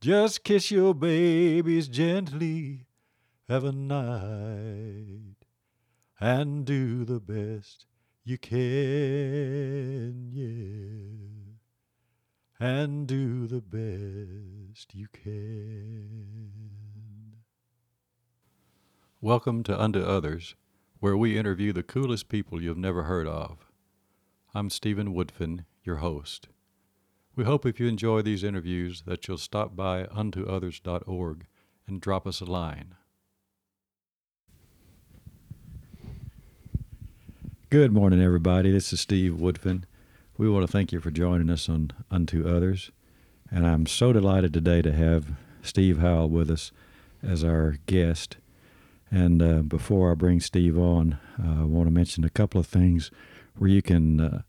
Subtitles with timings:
[0.00, 2.86] Just kiss your babies gently
[3.46, 5.36] every night
[6.18, 7.84] and do the best
[8.24, 11.56] you can, yeah.
[12.58, 16.52] And do the best you can.
[19.20, 20.54] Welcome to Unto Others,
[21.00, 23.70] where we interview the coolest people you've never heard of.
[24.54, 26.48] I'm Stephen Woodfin, your host.
[27.36, 31.46] We hope if you enjoy these interviews that you'll stop by untoothers.org
[31.86, 32.96] and drop us a line.
[37.70, 38.72] Good morning, everybody.
[38.72, 39.84] This is Steve Woodfin.
[40.36, 42.90] We want to thank you for joining us on Unto Others.
[43.48, 46.72] And I'm so delighted today to have Steve Howell with us
[47.22, 48.38] as our guest.
[49.08, 52.66] And uh, before I bring Steve on, uh, I want to mention a couple of
[52.66, 53.12] things
[53.56, 54.42] where you can uh,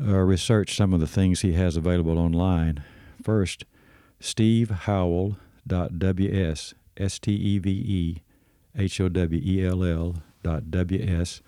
[0.00, 2.84] uh, research some of the things he has available online.
[3.22, 3.64] First,
[4.20, 8.22] stevehowell.ws, S T E V E
[8.76, 11.40] H O W E L L dot W-S,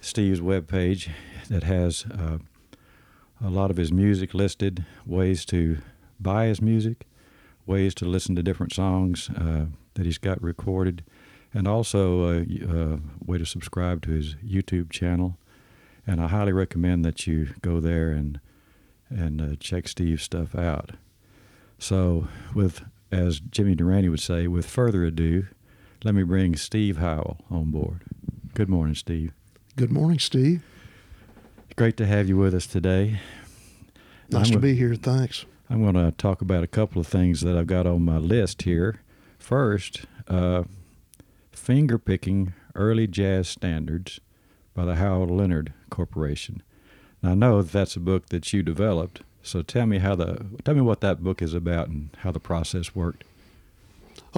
[0.00, 1.08] Steve's webpage
[1.48, 2.38] that has uh,
[3.42, 5.78] a lot of his music listed, ways to
[6.18, 7.06] buy his music,
[7.66, 11.04] ways to listen to different songs uh, that he's got recorded,
[11.52, 15.38] and also a, a way to subscribe to his YouTube channel
[16.06, 18.40] and I highly recommend that you go there and
[19.10, 20.92] and uh, check Steve's stuff out.
[21.78, 25.46] So, with as Jimmy Durante would say, with further ado,
[26.02, 28.00] let me bring Steve Howell on board.
[28.54, 29.32] Good morning, Steve.
[29.76, 30.62] Good morning, Steve.
[31.76, 33.20] Great to have you with us today.
[34.30, 34.94] Nice I'm to be here.
[34.94, 35.44] Thanks.
[35.68, 38.62] I'm going to talk about a couple of things that I've got on my list
[38.62, 39.00] here.
[39.38, 40.64] First, uh,
[41.52, 44.20] finger picking early jazz standards
[44.74, 46.62] by the Hal Leonard Corporation.
[47.22, 49.22] I know that that's a book that you developed.
[49.42, 52.40] So tell me how the tell me what that book is about and how the
[52.40, 53.24] process worked.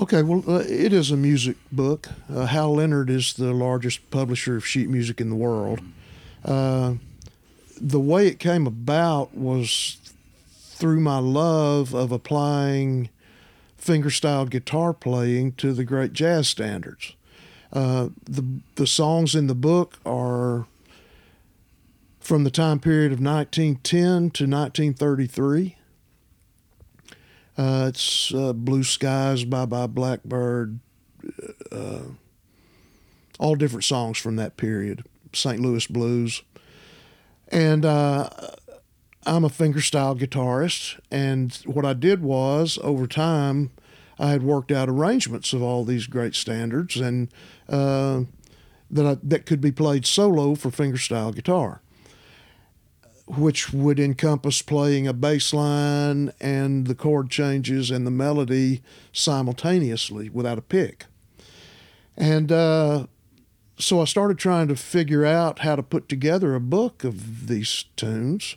[0.01, 2.09] Okay, well, uh, it is a music book.
[2.33, 5.81] Uh, Hal Leonard is the largest publisher of sheet music in the world.
[6.45, 6.95] Uh,
[7.81, 9.99] the way it came about was
[10.51, 13.09] through my love of applying
[13.81, 17.15] fingerstyle guitar playing to the great jazz standards.
[17.73, 18.45] Uh, the
[18.77, 20.67] the songs in the book are
[22.21, 25.77] from the time period of 1910 to 1933.
[27.59, 30.79] Uh, it's uh, Blue Skies Bye Bye Blackbird,
[31.73, 32.03] uh,
[33.39, 35.61] all different songs from that period, St.
[35.61, 36.43] Louis Blues.
[37.49, 38.29] And uh,
[39.25, 40.99] I'm a fingerstyle guitarist.
[41.11, 43.71] And what I did was, over time,
[44.19, 47.29] I had worked out arrangements of all these great standards and
[47.69, 48.23] uh,
[48.91, 51.83] that, I, that could be played solo for fingerstyle guitar
[53.27, 58.83] which would encompass playing a bass line and the chord changes and the melody
[59.13, 61.07] simultaneously without a pick.
[62.17, 63.07] And uh,
[63.79, 67.87] so I started trying to figure out how to put together a book of these
[67.97, 68.57] tunes.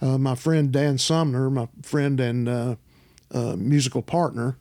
[0.00, 2.76] Uh, my friend Dan Sumner, my friend and uh,
[3.32, 4.56] uh musical partner,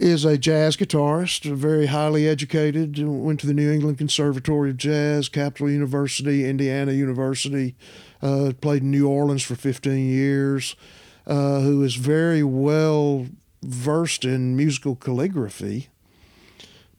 [0.00, 5.28] is a jazz guitarist, very highly educated, went to the New England Conservatory of Jazz,
[5.28, 7.76] Capital University, Indiana University,
[8.22, 10.74] uh, played in New Orleans for 15 years,
[11.26, 13.26] uh, who is very well
[13.62, 15.88] versed in musical calligraphy.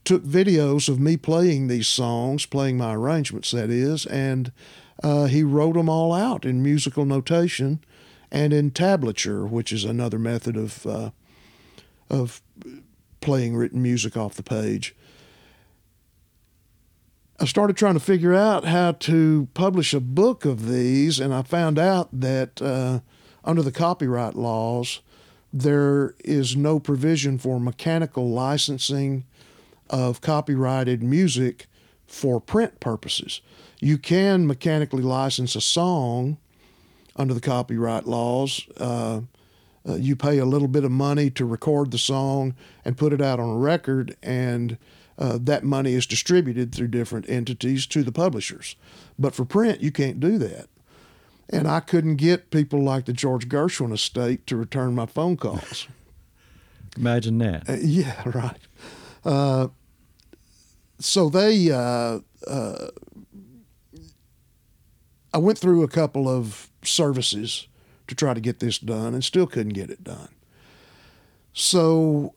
[0.04, 4.52] Took videos of me playing these songs, playing my arrangements, that is, and
[5.02, 7.84] uh, he wrote them all out in musical notation
[8.32, 11.10] and in tablature, which is another method of uh,
[12.12, 12.42] of
[13.22, 14.96] playing written music off the page.
[17.40, 21.42] I started trying to figure out how to publish a book of these, and I
[21.42, 23.00] found out that uh,
[23.44, 25.02] under the copyright laws,
[25.52, 29.26] there is no provision for mechanical licensing
[29.90, 31.66] of copyrighted music
[32.06, 33.42] for print purposes.
[33.80, 36.38] You can mechanically license a song
[37.16, 38.68] under the copyright laws.
[38.78, 39.22] Uh,
[39.88, 42.56] uh, you pay a little bit of money to record the song
[42.86, 44.78] and put it out on a record, and
[45.18, 48.76] uh, that money is distributed through different entities to the publishers.
[49.18, 50.68] But for print, you can't do that.
[51.50, 55.88] And I couldn't get people like the George Gershwin estate to return my phone calls.
[56.98, 57.70] Imagine that.
[57.70, 58.60] Uh, yeah, right.
[59.24, 59.68] Uh,
[61.00, 62.88] so they, uh, uh,
[65.34, 67.68] I went through a couple of services
[68.12, 70.28] to try to get this done and still couldn't get it done.
[71.54, 72.36] So,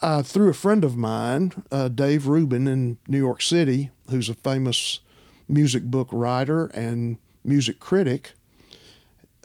[0.00, 4.34] uh, through a friend of mine, uh, Dave Rubin in New York City, who's a
[4.34, 5.00] famous
[5.48, 8.34] music book writer and music critic,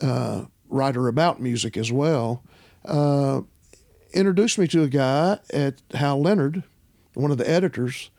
[0.00, 2.44] uh, writer about music as well,
[2.84, 3.40] uh,
[4.12, 6.62] introduced me to a guy at Hal Leonard,
[7.14, 8.10] one of the editors,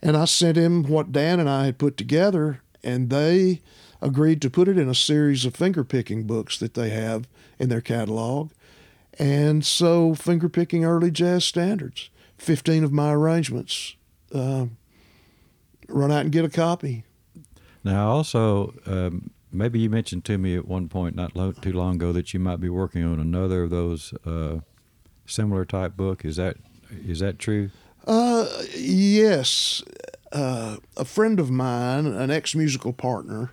[0.00, 3.60] and I sent him what Dan and I had put together, and they
[4.00, 7.28] agreed to put it in a series of fingerpicking books that they have
[7.58, 8.50] in their catalog.
[9.18, 13.96] And so, fingerpicking early jazz standards, 15 of my arrangements.
[14.32, 14.66] Uh,
[15.88, 17.04] run out and get a copy.
[17.82, 21.96] Now, also, um, maybe you mentioned to me at one point not lo- too long
[21.96, 24.58] ago that you might be working on another of those uh,
[25.26, 26.24] similar type book.
[26.24, 26.56] Is that
[26.90, 27.70] is that true?
[28.06, 28.46] Uh,
[28.76, 29.82] yes.
[30.32, 33.52] Uh, a friend of mine, an ex musical partner,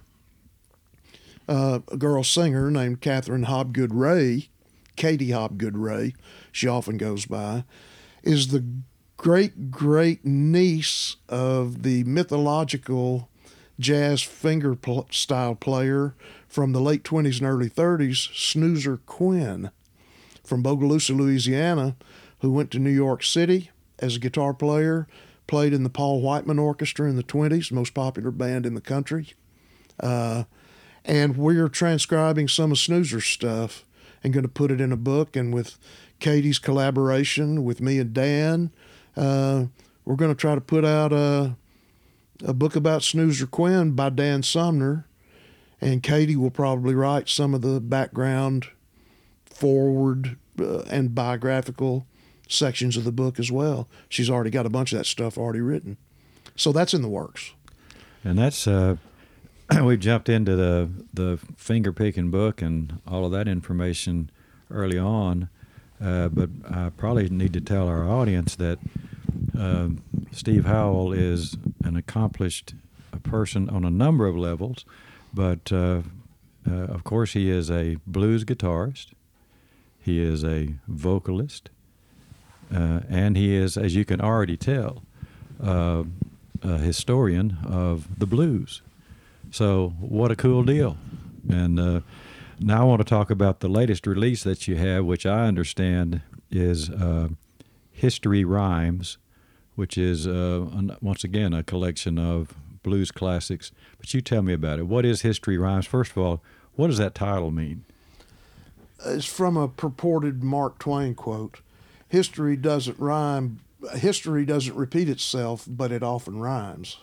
[1.48, 4.50] uh, a girl singer named Catherine Hobgood Ray,
[4.96, 6.14] Katie Hobgood Ray,
[6.52, 7.64] she often goes by,
[8.24, 8.66] is the
[9.18, 13.30] great great niece of the mythological
[13.80, 16.16] jazz finger pl- style player
[16.48, 19.72] from the late 20s and early 30s, Snoozer Quinn
[20.44, 21.96] from Bogalusa, Louisiana,
[22.40, 25.08] who went to New York City as a guitar player,
[25.48, 29.34] played in the Paul Whiteman Orchestra in the 20s, most popular band in the country.
[30.00, 30.44] Uh,
[31.06, 33.86] and we're transcribing some of Snoozer's stuff
[34.24, 35.36] and going to put it in a book.
[35.36, 35.78] And with
[36.20, 38.72] Katie's collaboration with me and Dan,
[39.16, 39.66] uh,
[40.04, 41.56] we're going to try to put out a,
[42.44, 45.08] a book about Snoozer Quinn by Dan Sumner.
[45.80, 48.68] And Katie will probably write some of the background,
[49.46, 52.08] forward, uh, and biographical
[52.48, 53.88] sections of the book as well.
[54.10, 55.98] She's already got a bunch of that stuff already written.
[56.56, 57.52] So that's in the works.
[58.24, 58.96] And that's uh,
[59.84, 64.30] we jumped into the the finger picking book and all of that information
[64.70, 65.50] early on,
[66.02, 68.80] uh, but I probably need to tell our audience that
[69.58, 69.90] uh,
[70.32, 72.76] Steve Howell is an accomplished
[73.24, 74.86] person on a number of levels,
[75.34, 76.02] but uh,
[76.70, 79.08] uh, of course he is a blues guitarist.
[80.00, 81.70] He is a vocalist,
[82.74, 85.02] uh, and he is, as you can already tell,
[85.64, 86.04] uh,
[86.62, 88.84] a historian of the blues.
[89.56, 90.98] So, what a cool deal.
[91.48, 92.02] And uh,
[92.60, 96.20] now I want to talk about the latest release that you have, which I understand
[96.52, 97.30] is uh,
[97.90, 99.18] History Rhymes,
[99.76, 100.66] which is, uh,
[101.00, 102.54] once again, a collection of
[102.84, 103.72] blues classics.
[103.98, 104.88] But you tell me about it.
[104.88, 105.86] What is History Rhymes?
[105.86, 106.44] First of all,
[106.74, 107.86] what does that title mean?
[109.06, 111.62] It's from a purported Mark Twain quote
[112.10, 113.62] History doesn't rhyme,
[113.94, 116.98] history doesn't repeat itself, but it often rhymes.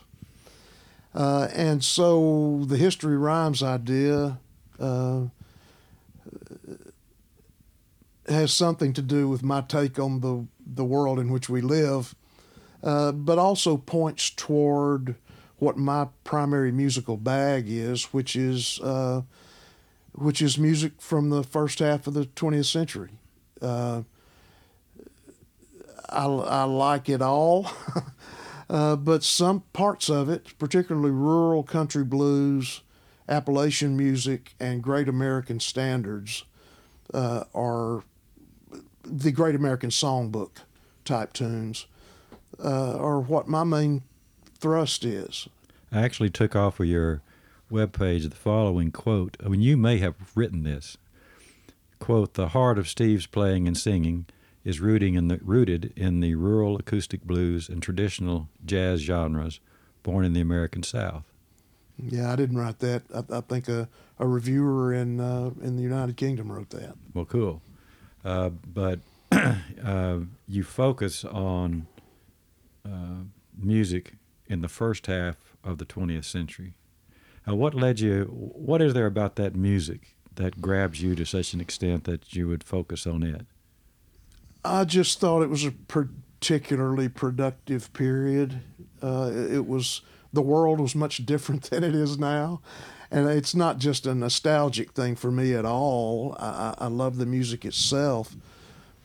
[1.13, 4.39] Uh, and so the history rhymes idea
[4.79, 5.21] uh,
[8.27, 12.15] has something to do with my take on the, the world in which we live,
[12.83, 15.15] uh, but also points toward
[15.57, 19.21] what my primary musical bag is, which is uh,
[20.13, 23.09] which is music from the first half of the 20th century.
[23.61, 24.03] Uh,
[26.09, 27.69] I, I like it all.
[28.73, 32.81] Uh, but some parts of it, particularly rural country blues,
[33.29, 36.43] Appalachian music, and great American standards,
[37.13, 38.03] uh, are
[39.03, 40.63] the Great American Songbook
[41.05, 41.85] type tunes,
[42.63, 44.01] uh, are what my main
[44.57, 45.47] thrust is.
[45.91, 47.21] I actually took off of your
[47.71, 49.37] webpage the following quote.
[49.45, 50.97] I mean, you may have written this
[51.99, 54.25] quote: "The heart of Steve's playing and singing."
[54.63, 59.59] Is rooting in the, rooted in the rural acoustic blues and traditional jazz genres
[60.03, 61.23] born in the American South.
[61.97, 63.03] Yeah, I didn't write that.
[63.13, 63.87] I, I think a,
[64.19, 66.95] a reviewer in uh, in the United Kingdom wrote that.
[67.13, 67.61] Well, cool.
[68.25, 68.99] Uh, but
[69.31, 71.87] uh, you focus on
[72.85, 73.23] uh,
[73.57, 74.13] music
[74.47, 76.73] in the first half of the 20th century.
[77.45, 78.25] Now, what led you?
[78.31, 82.47] What is there about that music that grabs you to such an extent that you
[82.47, 83.45] would focus on it?
[84.65, 88.61] I just thought it was a particularly productive period.
[89.01, 90.01] Uh, it was
[90.31, 92.61] the world was much different than it is now,
[93.11, 96.35] and it's not just a nostalgic thing for me at all.
[96.39, 98.35] I, I love the music itself,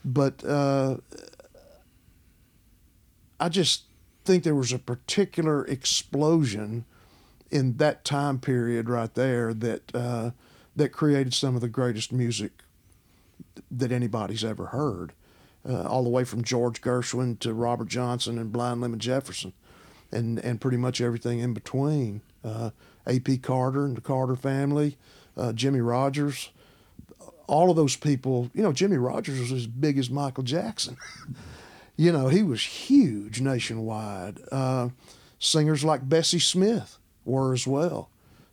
[0.05, 0.97] but uh,
[3.39, 3.83] I just
[4.23, 6.85] think there was a particular explosion
[7.51, 10.31] in that time period right there that uh,
[10.75, 12.51] that created some of the greatest music
[13.69, 15.13] that anybody's ever heard
[15.67, 19.53] uh, all the way from George Gershwin to Robert Johnson and Blind Lemon Jefferson,
[20.11, 22.21] and and pretty much everything in between.
[22.43, 22.71] Uh,
[23.07, 23.37] A.P.
[23.39, 24.97] Carter and the Carter family,
[25.35, 26.51] uh, Jimmie Rodgers,
[27.47, 28.49] all of those people.
[28.53, 30.97] You know, Jimmie Rodgers was as big as Michael Jackson.
[31.97, 34.39] you know, he was huge nationwide.
[34.51, 34.89] Uh,
[35.39, 38.09] singers like Bessie Smith were as well,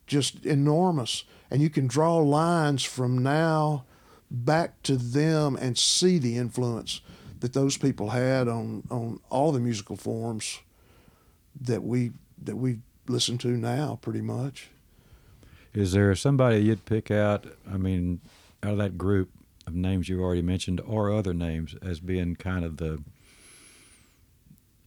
[0.06, 1.24] just enormous.
[1.50, 3.84] And you can draw lines from now
[4.30, 7.00] back to them and see the influence
[7.40, 10.60] that those people had on on all the musical forms
[11.60, 12.78] that we that we
[13.08, 14.68] listen to now, pretty much.
[15.74, 17.44] Is there somebody you'd pick out?
[17.70, 18.20] I mean,
[18.62, 19.30] out of that group
[19.66, 23.02] of names you've already mentioned, or other names as being kind of the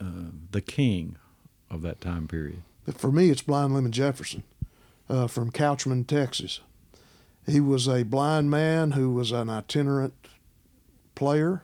[0.01, 1.17] uh, the king
[1.69, 2.63] of that time period?
[2.85, 4.43] But for me, it's Blind Lemon Jefferson
[5.09, 6.61] uh, from Coutchman, Texas.
[7.45, 10.13] He was a blind man who was an itinerant
[11.15, 11.63] player.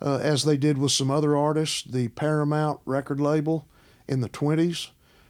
[0.00, 3.66] Uh, as they did with some other artists, the Paramount record label
[4.06, 4.88] in the 20s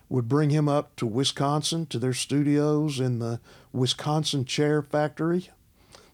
[0.09, 3.40] would bring him up to Wisconsin to their studios in the
[3.73, 5.50] Wisconsin Chair Factory.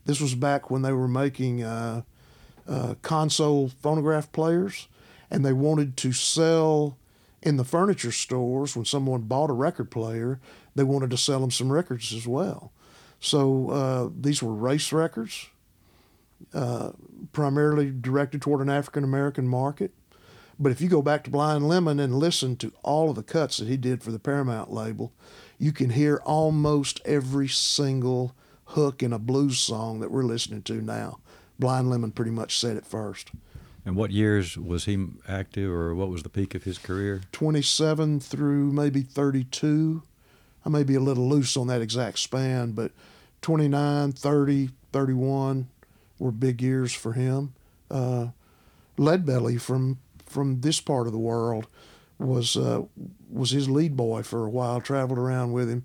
[0.05, 2.03] This was back when they were making uh,
[2.69, 4.89] uh, console phonograph players,
[5.31, 6.97] and they wanted to sell
[7.43, 10.41] in the furniture stores when someone bought a record player,
[10.75, 12.72] they wanted to sell them some records as well.
[13.23, 15.49] So uh, these were race records,
[16.53, 16.91] uh,
[17.33, 19.93] primarily directed toward an African American market.
[20.59, 23.59] But if you go back to Blind Lemon and listen to all of the cuts
[23.59, 25.13] that he did for the Paramount label,
[25.57, 28.35] you can hear almost every single
[28.67, 31.21] hook in a blues song that we're listening to now.
[31.61, 33.31] Blind Lemon pretty much said it first.
[33.85, 37.23] And what years was he active, or what was the peak of his career?
[37.31, 40.03] 27 through maybe 32.
[40.65, 42.93] I may be a little loose on that exact span, but
[43.43, 45.69] 29, 30, 31
[46.19, 47.55] were big years for him.
[47.91, 48.29] Uh,
[48.99, 51.67] Leadbelly from from this part of the world
[52.19, 52.83] was uh,
[53.31, 54.81] was his lead boy for a while.
[54.81, 55.85] Traveled around with him,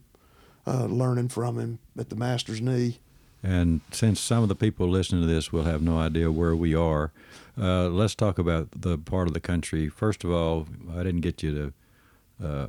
[0.66, 3.00] uh, learning from him at the master's knee.
[3.44, 6.76] And since some of the people listening to this will have no idea where we
[6.76, 7.12] are,
[7.58, 9.90] uh, let's talk about the part of the country.
[9.90, 11.74] First of all, I didn't get you
[12.40, 12.68] to uh,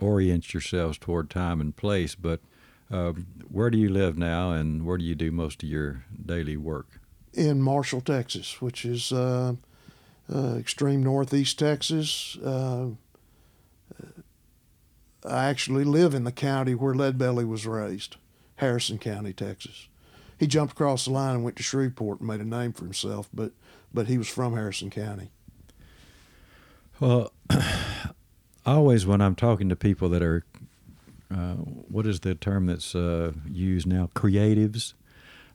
[0.00, 2.40] orient yourselves toward time and place, but
[2.90, 6.56] um, where do you live now, and where do you do most of your daily
[6.56, 7.00] work?
[7.34, 9.54] In Marshall, Texas, which is uh,
[10.32, 12.36] uh extreme northeast Texas.
[12.38, 12.90] Uh,
[15.24, 18.16] I actually live in the county where Leadbelly was raised,
[18.56, 19.88] Harrison County, Texas.
[20.38, 23.28] He jumped across the line and went to Shreveport and made a name for himself,
[23.34, 23.52] but
[23.92, 25.30] but he was from Harrison County.
[27.00, 27.32] Well,
[28.66, 30.44] always when I'm talking to people that are,
[31.32, 34.08] uh, what is the term that's uh, used now?
[34.14, 34.94] Creatives.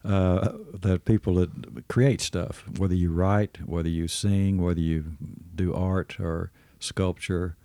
[0.06, 5.16] Uh, that people that create stuff, whether you write, whether you sing, whether you
[5.56, 7.56] do art or sculpture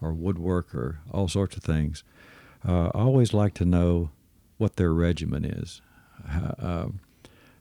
[0.00, 2.04] or woodwork or all sorts of things.
[2.64, 4.10] Uh, I always like to know
[4.58, 5.80] what their regimen is.
[6.60, 6.88] Uh,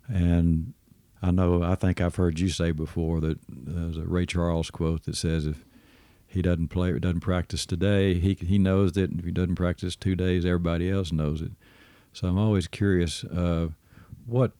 [0.07, 0.73] and
[1.21, 5.03] I know, I think I've heard you say before that there's a Ray Charles quote
[5.03, 5.65] that says if
[6.27, 9.95] he doesn't play or doesn't practice today, he he knows that if he doesn't practice
[9.95, 11.51] two days, everybody else knows it.
[12.13, 13.69] So I'm always curious, uh,
[14.25, 14.51] what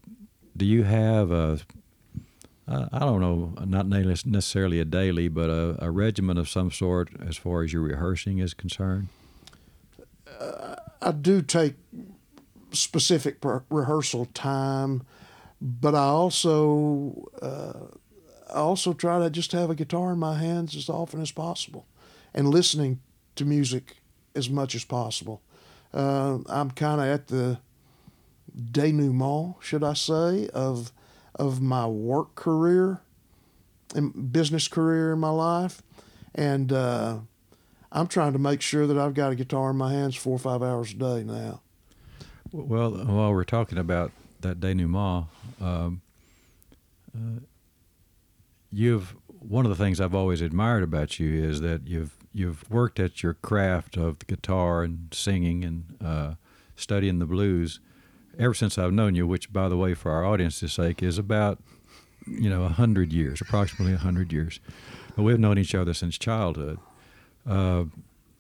[0.56, 1.60] do you have a
[2.70, 7.38] I don't know, not necessarily a daily, but a, a, regimen of some sort as
[7.38, 9.08] far as your rehearsing is concerned?
[10.38, 11.76] Uh, I do take
[12.74, 13.38] specific
[13.70, 15.04] rehearsal time
[15.62, 17.98] but I also uh,
[18.50, 21.86] I also try to just have a guitar in my hands as often as possible,
[22.34, 23.00] and listening
[23.36, 23.98] to music
[24.36, 25.42] as much as possible.
[25.94, 27.60] Uh, I'm kind of at the
[28.72, 30.92] denouement, should I say, of
[31.36, 33.02] of my work career
[33.94, 35.82] and business career in my life,
[36.34, 37.20] and uh,
[37.92, 40.40] I'm trying to make sure that I've got a guitar in my hands four or
[40.40, 41.62] five hours a day now.
[42.52, 44.12] Well, while we're talking about
[44.42, 45.28] that denouement,
[45.62, 46.02] um,
[47.16, 47.40] uh,
[48.72, 53.00] you've one of the things I've always admired about you is that you've you've worked
[53.00, 56.34] at your craft of the guitar and singing and uh,
[56.76, 57.80] studying the blues
[58.38, 59.26] ever since I've known you.
[59.26, 61.60] Which, by the way, for our audience's sake, is about
[62.26, 64.60] you know a hundred years, approximately a hundred years.
[65.16, 66.80] But we've known each other since childhood.
[67.48, 67.86] Uh,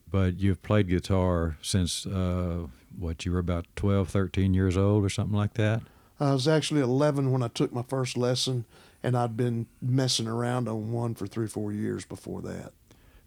[0.09, 2.67] but you've played guitar since uh,
[2.97, 5.81] what you were about 12 13 years old or something like that
[6.19, 8.65] i was actually 11 when i took my first lesson
[9.03, 12.71] and i'd been messing around on one for three four years before that.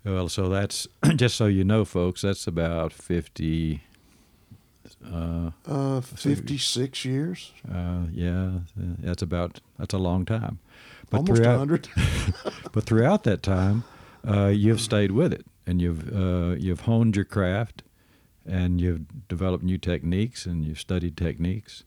[0.05, 0.87] Well so that's
[1.17, 3.83] just so you know folks that's about 50
[5.12, 7.53] uh, uh 56 years?
[7.73, 10.59] Uh, yeah that's about that's a long time.
[11.11, 11.89] But almost throughout, 100
[12.73, 13.85] but throughout that time
[14.27, 17.83] uh, you've stayed with it and you've uh, you've honed your craft
[18.47, 21.85] and you've developed new techniques and you've studied techniques.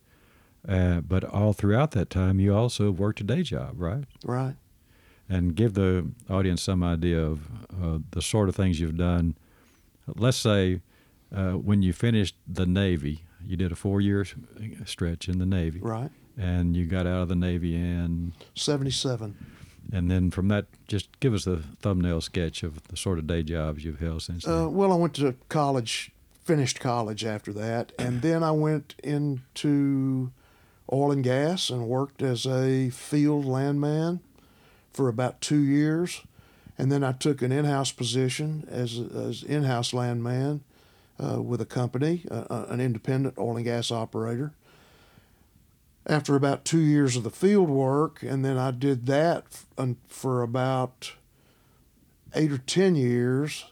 [0.67, 4.05] Uh, but all throughout that time, you also worked a day job, right?
[4.23, 4.55] Right.
[5.27, 7.41] And give the audience some idea of
[7.81, 9.35] uh, the sort of things you've done.
[10.07, 10.81] Let's say
[11.35, 14.25] uh, when you finished the Navy, you did a four year
[14.85, 15.79] stretch in the Navy.
[15.81, 16.11] Right.
[16.37, 19.35] and you got out of the Navy in, 77.
[19.91, 23.43] and then from that, just give us a thumbnail sketch of the sort of day
[23.43, 24.53] jobs you've held since then.
[24.53, 26.11] Uh, well, I went to college,
[26.43, 30.31] finished college after that, and then I went into
[30.91, 34.19] oil and gas and worked as a field landman
[34.91, 36.21] for about two years.
[36.77, 40.63] And then I took an in house position as, as in house landman
[41.23, 44.53] uh, with a company, uh, uh, an independent oil and gas operator.
[46.05, 49.45] After about two years of the field work, and then I did that
[50.07, 51.13] for about
[52.35, 53.65] eight or ten years,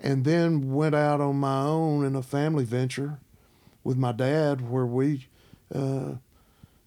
[0.00, 3.18] and then went out on my own in a family venture
[3.84, 5.26] with my dad, where we
[5.74, 6.12] uh,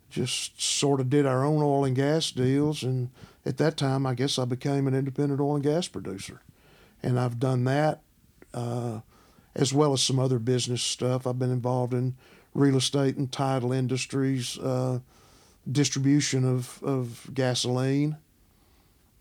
[0.09, 2.83] just sort of did our own oil and gas deals.
[2.83, 3.09] And
[3.45, 6.41] at that time, I guess I became an independent oil and gas producer,
[7.01, 8.01] and I've done that
[8.53, 9.01] uh,
[9.55, 11.25] as well as some other business stuff.
[11.25, 12.15] I've been involved in
[12.53, 14.99] real estate and title industries, uh,
[15.69, 18.17] distribution of, of gasoline.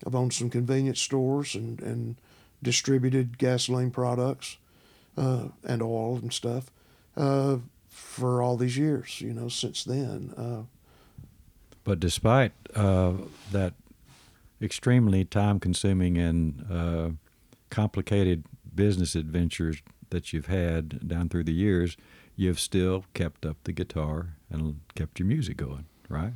[0.05, 2.15] I've owned some convenience stores and, and
[2.63, 4.57] distributed gasoline products
[5.17, 6.71] uh, and oil and stuff
[7.17, 7.57] uh,
[7.89, 10.33] for all these years, you know, since then.
[11.89, 13.13] But despite uh,
[13.51, 13.73] that
[14.61, 17.09] extremely time consuming and uh,
[17.71, 18.43] complicated
[18.75, 19.81] business adventures
[20.11, 21.97] that you've had down through the years,
[22.35, 26.33] you've still kept up the guitar and kept your music going, right?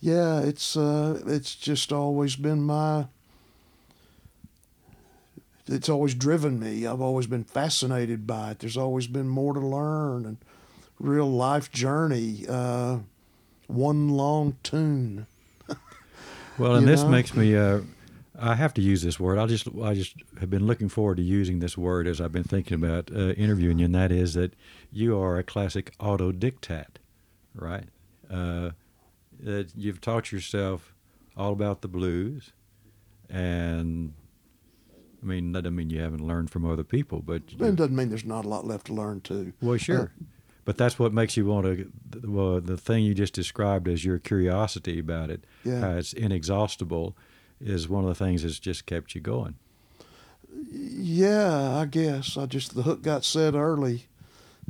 [0.00, 3.06] yeah, it's uh, it's just always been my.
[5.68, 6.84] It's always driven me.
[6.84, 8.58] I've always been fascinated by it.
[8.58, 10.38] There's always been more to learn and
[10.98, 12.44] real life journey.
[12.48, 12.98] Uh,
[13.66, 15.26] one long tune.
[16.58, 17.08] Well, and this know?
[17.10, 17.54] makes me.
[17.54, 17.80] Uh,
[18.38, 19.38] I have to use this word.
[19.38, 22.44] I just, I just have been looking forward to using this word as I've been
[22.44, 24.54] thinking about uh, interviewing you, and that is that
[24.92, 26.96] you are a classic autodidact,
[27.54, 27.84] right?
[28.30, 28.70] Uh,
[29.40, 30.94] that you've taught yourself
[31.36, 32.52] all about the blues,
[33.28, 34.12] and
[35.22, 37.94] I mean that doesn't mean you haven't learned from other people, but you- It doesn't
[37.96, 39.52] mean there's not a lot left to learn too.
[39.60, 40.12] well, sure.
[40.66, 41.90] But that's what makes you want to.
[42.22, 45.80] Well, the thing you just described as your curiosity about it, Yeah.
[45.80, 47.16] how it's inexhaustible,
[47.60, 49.54] is one of the things that's just kept you going.
[50.70, 52.36] Yeah, I guess.
[52.36, 54.06] I just the hook got set early.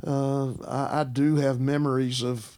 [0.05, 2.57] Uh, I, I do have memories of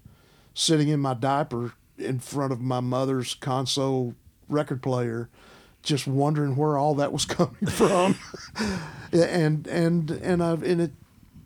[0.54, 4.16] sitting in my diaper in front of my mother's console
[4.48, 5.30] record player,
[5.84, 8.16] just wondering where all that was coming from.
[9.14, 10.92] and and and I've and it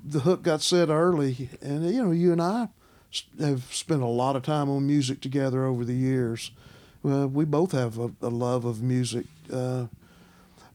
[0.04, 2.70] the hook got set early, and you know you and I
[3.40, 6.52] have spent a lot of time on music together over the years.
[7.06, 9.26] Uh, we both have a, a love of music.
[9.52, 9.88] Uh,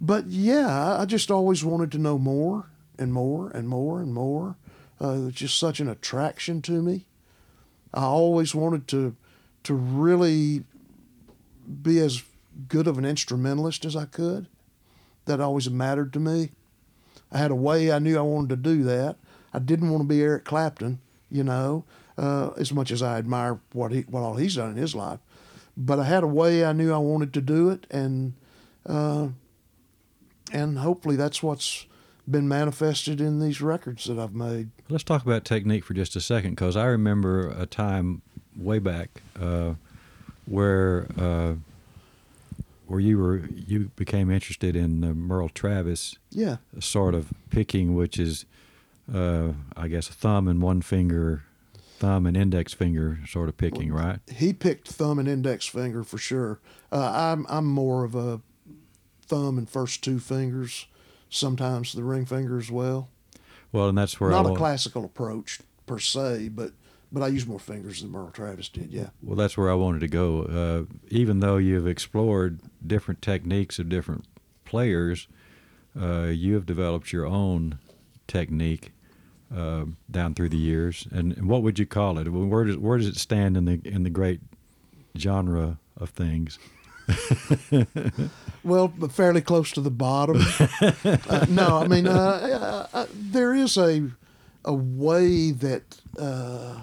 [0.01, 2.67] but yeah, I just always wanted to know more
[2.99, 4.57] and more and more and more.
[5.01, 7.07] Uh, it's just such an attraction to me.
[7.93, 9.17] I always wanted to
[9.65, 10.65] to really
[11.83, 12.23] be as
[12.69, 14.47] good of an instrumentalist as I could.
[15.25, 16.51] That always mattered to me.
[17.31, 19.17] I had a way I knew I wanted to do that.
[19.53, 21.85] I didn't want to be Eric Clapton, you know,
[22.17, 25.21] uh, as much as I admire what he what all he's done in his life.
[25.77, 28.35] But I had a way I knew I wanted to do it, and
[28.87, 29.29] uh,
[30.53, 31.87] and hopefully that's what's
[32.31, 34.71] been manifested in these records that I've made.
[34.89, 38.23] Let's talk about technique for just a second, because I remember a time
[38.57, 39.75] way back uh,
[40.45, 41.55] where uh,
[42.89, 48.19] where you were you became interested in uh, Merle Travis Yeah, sort of picking, which
[48.19, 48.45] is
[49.13, 51.45] uh, I guess a thumb and one finger,
[51.99, 54.19] thumb and index finger sort of picking, right?
[54.31, 56.61] he picked thumb and index finger for sure.
[56.91, 58.41] Uh, I'm I'm more of a
[59.27, 60.87] thumb and first two fingers,
[61.29, 63.11] sometimes the ring finger as well.
[63.71, 66.73] Well, and that's where Not I a classical approach per se, but
[67.11, 68.91] but I use more fingers than Merle Travis did.
[68.91, 69.11] Yeah.
[69.23, 70.43] Well, that's where I wanted to go.
[70.43, 74.25] Uh, even though you've explored different techniques of different
[74.65, 75.29] players,
[75.99, 77.79] uh, you have developed your own
[78.27, 78.93] technique
[79.55, 81.07] uh, down through the years.
[81.11, 82.29] And, and what would you call it?
[82.29, 84.41] Where does where does it stand in the in the great
[85.17, 86.59] genre of things?
[88.65, 90.43] Well, but fairly close to the bottom.
[90.81, 94.11] uh, no, I mean uh, uh, uh, there is a
[94.65, 96.83] a way that uh,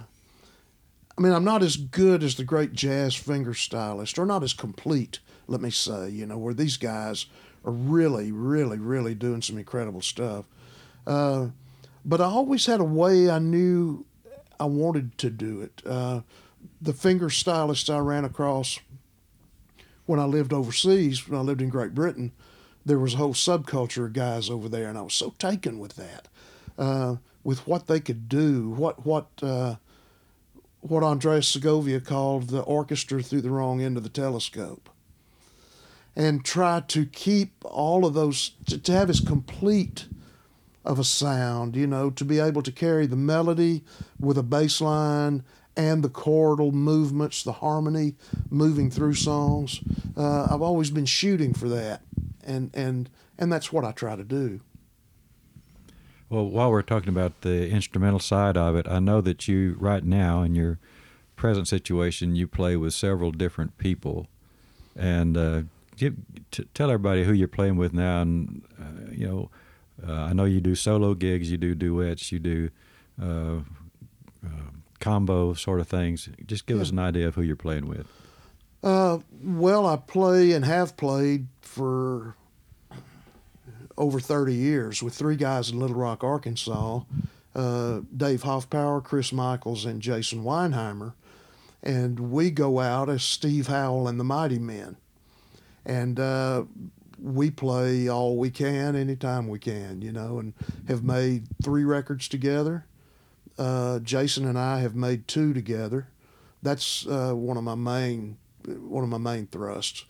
[1.18, 4.54] I mean I'm not as good as the great jazz finger stylist, or not as
[4.54, 5.20] complete.
[5.48, 7.28] Let me say, you know, where these guys
[7.64, 10.46] are really, really, really doing some incredible stuff.
[11.06, 11.48] Uh,
[12.04, 14.06] but I always had a way I knew
[14.60, 15.82] I wanted to do it.
[15.86, 16.22] Uh,
[16.82, 18.80] the finger stylists I ran across
[20.06, 22.32] when I lived overseas, when I lived in Great Britain,
[22.86, 25.96] there was a whole subculture of guys over there, and I was so taken with
[25.96, 26.28] that,
[26.78, 29.76] uh, with what they could do, what what uh,
[30.88, 34.90] what Andreas Segovia called the orchestra through the wrong end of the telescope.
[36.16, 40.06] And try to keep all of those, to, to have as complete
[40.86, 43.84] of a sound, you know, to be able to carry the melody
[44.20, 45.44] with a bass line
[45.76, 48.14] and the chordal movements, the harmony
[48.50, 49.82] moving through songs.
[50.16, 52.02] Uh, I've always been shooting for that,
[52.46, 54.62] and and and that's what I try to do.
[56.36, 60.04] Well, while we're talking about the instrumental side of it, I know that you right
[60.04, 60.80] now in your
[61.38, 64.28] present situation you play with several different people,
[64.98, 65.62] and uh,
[65.96, 66.16] give,
[66.52, 69.50] t- tell everybody who you're playing with now, and uh, you know.
[70.06, 72.70] Uh, I know you do solo gigs, you do duets, you do
[73.22, 73.60] uh,
[74.46, 74.50] uh,
[75.00, 76.28] combo sort of things.
[76.46, 76.82] Just give Yeah.
[76.84, 78.06] us an idea of who you're playing with.
[78.84, 82.36] Uh, well, I play and have played for
[83.98, 87.02] over 30 years with three guys in Little Rock, Arkansas
[87.56, 91.14] uh, Dave Hoffpauir, Chris Michaels, and Jason Weinheimer.
[91.82, 94.98] And we go out as Steve Howell and the Mighty Men.
[95.86, 96.66] And uh,
[97.22, 100.54] we play all we can, anytime we can, you know, and
[100.88, 102.86] have made three records together.
[103.58, 106.08] Uh, Jason and I have made two together.
[106.62, 110.06] That's uh, one of my main one of my main thrusts.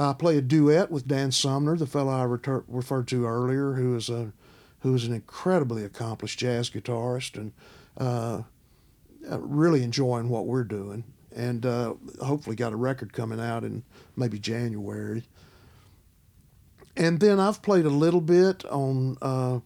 [0.00, 3.96] I play a duet with Dan Sumner, the fellow I retur- referred to earlier, who
[3.96, 4.32] is a
[4.80, 7.52] who is an incredibly accomplished jazz guitarist, and
[7.98, 8.42] uh,
[9.30, 11.04] uh, really enjoying what we're doing.
[11.36, 13.82] And uh, hopefully got a record coming out in
[14.16, 15.24] maybe January.
[16.96, 19.60] And then I've played a little bit on uh,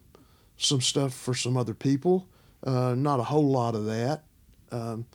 [0.57, 2.27] some stuff for some other people.
[2.63, 4.25] Uh, not a whole lot of that.
[4.73, 5.07] Um,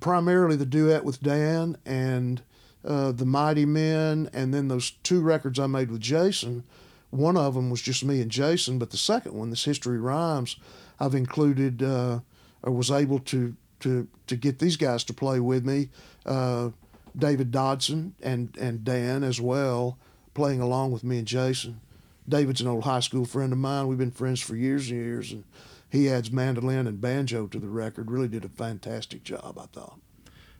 [0.00, 2.40] primarily the duet with Dan and
[2.84, 6.64] uh, the Mighty Men, and then those two records I made with Jason.
[7.10, 10.56] One of them was just me and Jason, but the second one, this History Rhymes,
[11.00, 12.20] I've included uh,
[12.62, 15.88] or was able to to to get these guys to play with me.
[16.26, 16.70] Uh,
[17.16, 19.98] David Dodson and and Dan as well,
[20.34, 21.80] playing along with me and Jason.
[22.28, 23.86] David's an old high school friend of mine.
[23.86, 25.44] We've been friends for years and years, and
[25.88, 28.10] he adds mandolin and banjo to the record.
[28.10, 29.98] Really did a fantastic job, I thought.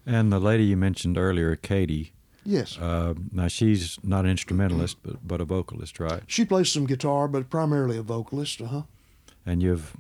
[0.09, 2.13] And the lady you mentioned earlier, Katie.
[2.43, 2.79] Yes.
[2.79, 6.23] Uh, now she's not an instrumentalist, but but a vocalist, right?
[6.27, 8.63] She plays some guitar, but primarily a vocalist.
[8.63, 8.83] Uh huh.
[9.45, 9.95] And you've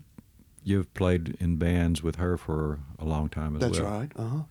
[0.64, 4.00] you've played in bands with her for a long time as That's well.
[4.00, 4.24] That's right.
[4.24, 4.42] Uh huh.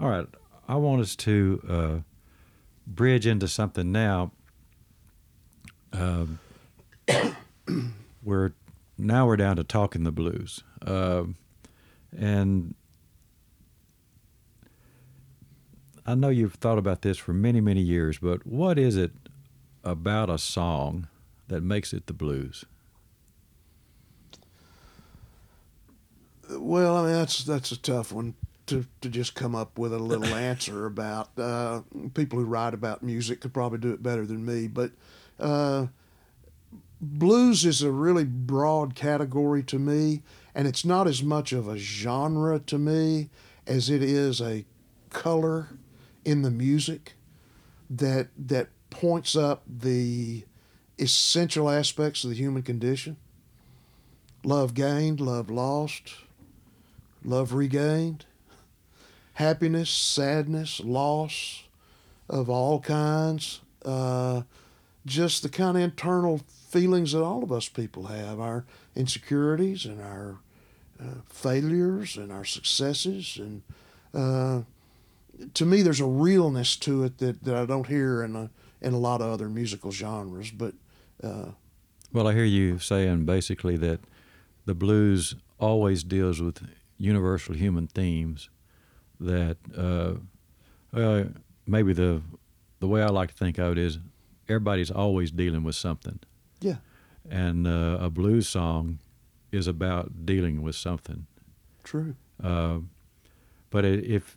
[0.00, 0.26] All right.
[0.66, 1.96] I want us to uh,
[2.86, 4.32] bridge into something now.
[5.92, 6.38] Um,
[8.22, 8.52] we're
[8.96, 11.36] now we're down to talking the blues, um,
[12.16, 12.74] and
[16.06, 18.18] I know you've thought about this for many many years.
[18.18, 19.12] But what is it
[19.82, 21.08] about a song
[21.48, 22.64] that makes it the blues?
[26.50, 28.34] Well, I mean that's that's a tough one
[28.66, 31.36] to to just come up with a little answer about.
[31.36, 31.82] Uh,
[32.14, 34.92] people who write about music could probably do it better than me, but
[35.40, 35.86] uh,
[37.00, 40.22] blues is a really broad category to me,
[40.54, 43.28] and it's not as much of a genre to me
[43.66, 44.64] as it is a
[45.10, 45.70] color
[46.26, 47.14] in the music
[47.88, 50.44] that that points up the
[50.98, 53.16] essential aspects of the human condition
[54.44, 56.14] love gained, love lost,
[57.24, 58.26] love regained,
[59.34, 61.64] happiness, sadness, loss
[62.28, 64.42] of all kinds, uh,
[65.04, 70.00] just the kind of internal feelings that all of us people have our insecurities and
[70.00, 70.38] our
[71.00, 73.38] uh, failures and our successes.
[73.38, 73.62] And
[74.14, 74.62] uh,
[75.54, 78.94] to me, there's a realness to it that, that I don't hear in a, in
[78.94, 80.50] a lot of other musical genres.
[80.50, 80.74] But
[81.22, 81.50] uh,
[82.12, 84.00] Well, I hear you saying basically that
[84.64, 86.66] the blues always deals with
[86.98, 88.50] universal human themes.
[89.18, 90.14] That uh,
[90.96, 91.24] uh,
[91.66, 92.20] maybe the
[92.80, 93.98] the way I like to think of it is
[94.48, 96.20] everybody's always dealing with something.
[96.60, 96.76] Yeah.
[97.30, 98.98] And uh, a blues song
[99.50, 101.26] is about dealing with something.
[101.82, 102.14] true.
[102.42, 102.80] Uh,
[103.70, 104.36] but if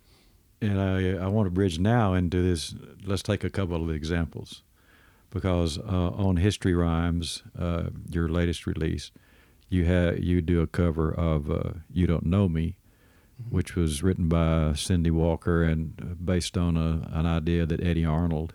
[0.61, 2.75] and I, I want to bridge now into this.
[3.05, 4.63] Let's take a couple of examples,
[5.29, 9.11] because uh, on History Rhymes, uh, your latest release,
[9.69, 12.75] you have you do a cover of uh, "You Don't Know Me,"
[13.49, 18.05] which was written by Cindy Walker and uh, based on a, an idea that Eddy
[18.05, 18.53] Arnold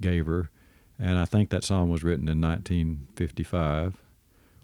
[0.00, 0.50] gave her,
[0.98, 3.98] and I think that song was written in 1955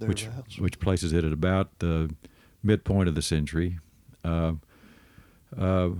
[0.06, 0.58] which Thereabouts.
[0.58, 2.14] which places it at about the
[2.62, 3.78] midpoint of the century.
[4.24, 4.54] Uh,
[5.56, 5.90] uh,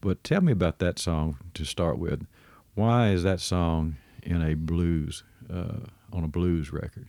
[0.00, 2.26] but tell me about that song to start with.
[2.74, 7.08] Why is that song in a blues uh, on a blues record?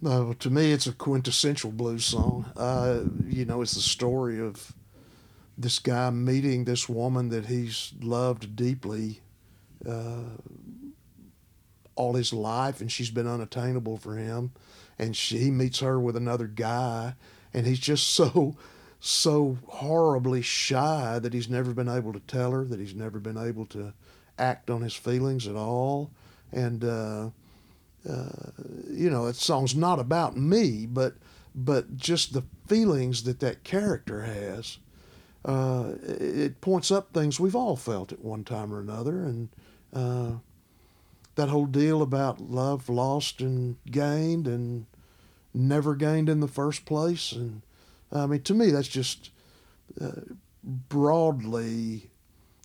[0.00, 2.46] No, to me, it's a quintessential blues song.
[2.56, 4.72] Uh, you know, it's the story of
[5.56, 9.20] this guy meeting this woman that he's loved deeply
[9.88, 10.24] uh,
[11.94, 14.52] all his life, and she's been unattainable for him.
[14.98, 17.14] And she, he meets her with another guy,
[17.54, 18.56] and he's just so,
[19.06, 23.38] so horribly shy that he's never been able to tell her, that he's never been
[23.38, 23.92] able to
[24.38, 26.10] act on his feelings at all.
[26.52, 27.30] And, uh,
[28.08, 28.28] uh,
[28.90, 31.14] you know, that song's not about me, but
[31.58, 34.78] but just the feelings that that character has.
[35.44, 39.48] Uh, it points up things we've all felt at one time or another, and
[39.94, 40.32] uh,
[41.36, 44.86] that whole deal about love lost and gained and
[45.54, 47.32] never gained in the first place.
[47.32, 47.62] And
[48.12, 49.30] I mean, to me, that's just
[50.00, 50.12] uh,
[50.62, 52.10] broadly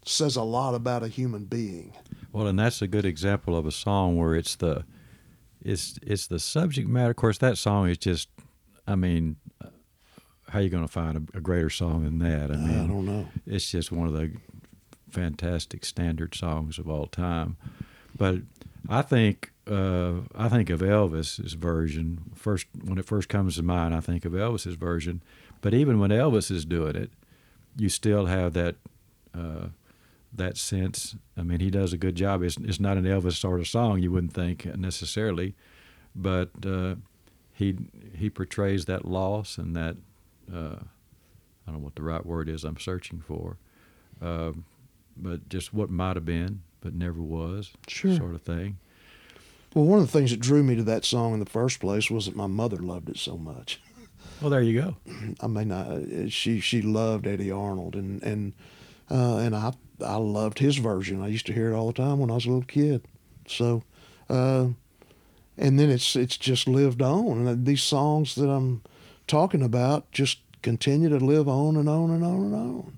[0.05, 1.93] says a lot about a human being.
[2.31, 4.85] Well, and that's a good example of a song where it's the
[5.61, 7.11] it's it's the subject matter.
[7.11, 8.29] Of course, that song is just,
[8.87, 9.35] I mean,
[10.49, 12.51] how are you going to find a, a, greater song than that?
[12.51, 13.27] I mean, I don't know.
[13.45, 14.31] It's just one of the
[15.09, 17.57] fantastic standard songs of all time.
[18.17, 18.37] But
[18.89, 23.93] I think uh, I think of Elvis's version first when it first comes to mind.
[23.93, 25.21] I think of Elvis's version,
[25.61, 27.11] but even when Elvis is doing it,
[27.77, 28.75] you still have that
[29.37, 29.67] uh,
[30.33, 31.15] that sense.
[31.37, 32.41] I mean, he does a good job.
[32.43, 33.99] It's it's not an Elvis sort of song.
[33.99, 35.55] You wouldn't think necessarily,
[36.15, 36.95] but uh,
[37.53, 37.77] he
[38.15, 39.97] he portrays that loss and that
[40.51, 42.63] uh, I don't know what the right word is.
[42.63, 43.57] I'm searching for,
[44.21, 44.53] uh,
[45.15, 48.15] but just what might have been but never was, sure.
[48.15, 48.77] sort of thing.
[49.73, 52.11] Well, one of the things that drew me to that song in the first place
[52.11, 53.79] was that my mother loved it so much.
[54.41, 54.97] Well, there you go.
[55.39, 58.53] I mean, I, she she loved Eddy Arnold, and and
[59.09, 61.21] uh, and I I loved his version.
[61.21, 63.03] I used to hear it all the time when I was a little kid.
[63.47, 63.83] So,
[64.29, 64.69] uh,
[65.57, 68.81] and then it's it's just lived on, and these songs that I'm
[69.27, 72.97] talking about just continue to live on and on and on and on.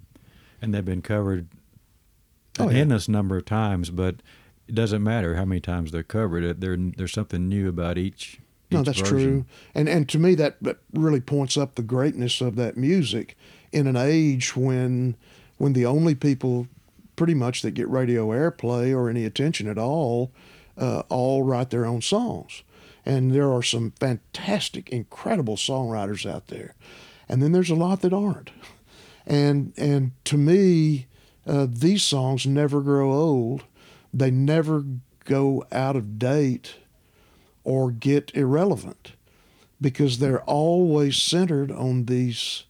[0.61, 1.47] And they've been covered
[2.59, 2.81] oh, an yeah.
[2.81, 4.15] endless number of times, but
[4.67, 6.61] it doesn't matter how many times they're covered.
[6.61, 8.39] There, there's something new about each.
[8.71, 9.17] No, each that's version.
[9.17, 13.37] true, and and to me that, that really points up the greatness of that music
[13.71, 15.15] in an age when
[15.57, 16.67] when the only people
[17.15, 20.31] pretty much that get radio airplay or any attention at all
[20.77, 22.63] uh, all write their own songs,
[23.05, 26.73] and there are some fantastic, incredible songwriters out there,
[27.29, 28.49] and then there's a lot that aren't,
[29.27, 31.05] and and to me
[31.45, 33.63] uh, these songs never grow old,
[34.13, 34.85] they never
[35.25, 36.75] go out of date
[37.63, 39.13] or get irrelevant
[39.79, 42.63] because they're always centered on these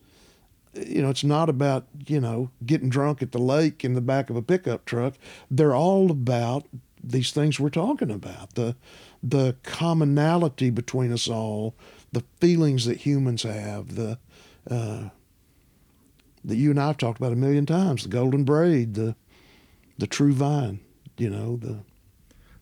[0.74, 4.30] you know it's not about you know getting drunk at the lake in the back
[4.30, 5.14] of a pickup truck.
[5.50, 6.68] They're all about
[7.04, 8.76] these things we're talking about the
[9.22, 11.76] the commonality between us all
[12.12, 14.18] the feelings that humans have the
[14.70, 15.10] uh,
[16.46, 19.16] that you and I've talked about a million times the golden braid the
[19.98, 20.80] the true vine
[21.18, 21.80] you know the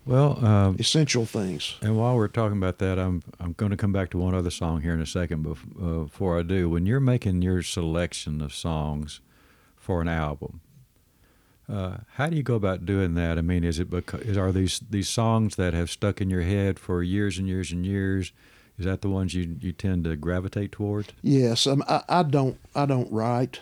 [0.06, 3.91] Well, um, essential things and while we're talking about that, I'm I'm going to come
[3.94, 5.44] back to one other song here in a second.
[5.44, 9.22] But uh, before I do, when you're making your selection of songs
[9.78, 10.62] for an album,
[11.72, 13.38] uh, how do you go about doing that?
[13.38, 16.41] I mean, is it because is, are these these songs that have stuck in your
[16.41, 18.34] head for years and years and years?
[18.78, 21.13] Is that the ones you, you tend to gravitate toward?
[21.22, 22.58] Yes, um, I, I don't.
[22.76, 23.60] I don't write.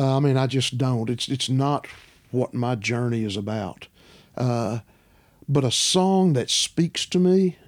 [0.00, 1.10] Uh, I mean, I just don't.
[1.10, 1.86] It's it's not
[2.30, 3.86] what my journey is about.
[4.34, 4.78] Uh,
[5.46, 7.58] but a song that speaks to me,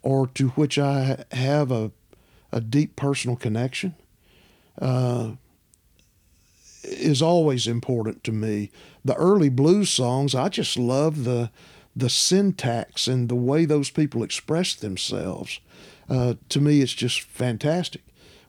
[0.00, 1.90] or to which I have a
[2.52, 3.96] a deep personal connection,
[4.80, 5.32] uh,
[6.84, 8.70] is always important to me.
[9.04, 11.50] The early blues songs, I just love the
[11.96, 15.58] the syntax and the way those people express themselves.
[16.08, 18.02] Uh, to me, it's just fantastic.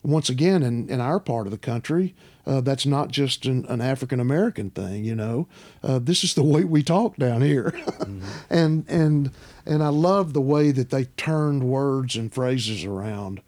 [0.04, 2.14] Once again, in, in our part of the country,
[2.50, 5.04] uh, that's not just an, an African American thing.
[5.04, 5.46] You know,
[5.84, 8.20] uh, this is the way we talk down here, mm-hmm.
[8.50, 9.30] and and
[9.64, 13.40] and I love the way that they turned words and phrases around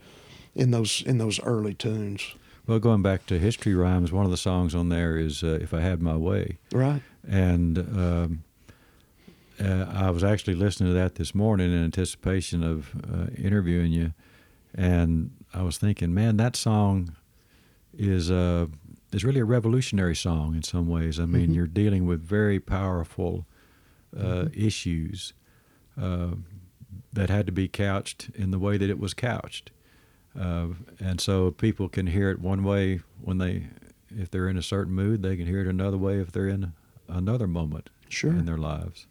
[0.54, 2.34] in those in those early tunes.
[2.64, 5.74] Well, going back to history rhymes, one of the songs on there is uh, "If
[5.74, 7.02] I Had My Way," right?
[7.28, 8.44] And um,
[9.60, 14.12] uh, I was actually listening to that this morning in anticipation of uh, interviewing you,
[14.76, 17.16] and I was thinking, man, that song
[17.96, 18.66] is uh,
[19.12, 21.20] is really a revolutionary song in some ways.
[21.20, 21.52] I mean, mm-hmm.
[21.52, 23.46] you're dealing with very powerful
[24.16, 24.66] uh, mm-hmm.
[24.66, 25.34] issues
[26.00, 26.30] uh,
[27.12, 29.70] that had to be couched in the way that it was couched,
[30.38, 33.66] uh, and so people can hear it one way when they,
[34.10, 36.72] if they're in a certain mood, they can hear it another way if they're in
[37.08, 38.30] another moment sure.
[38.30, 39.06] in their lives.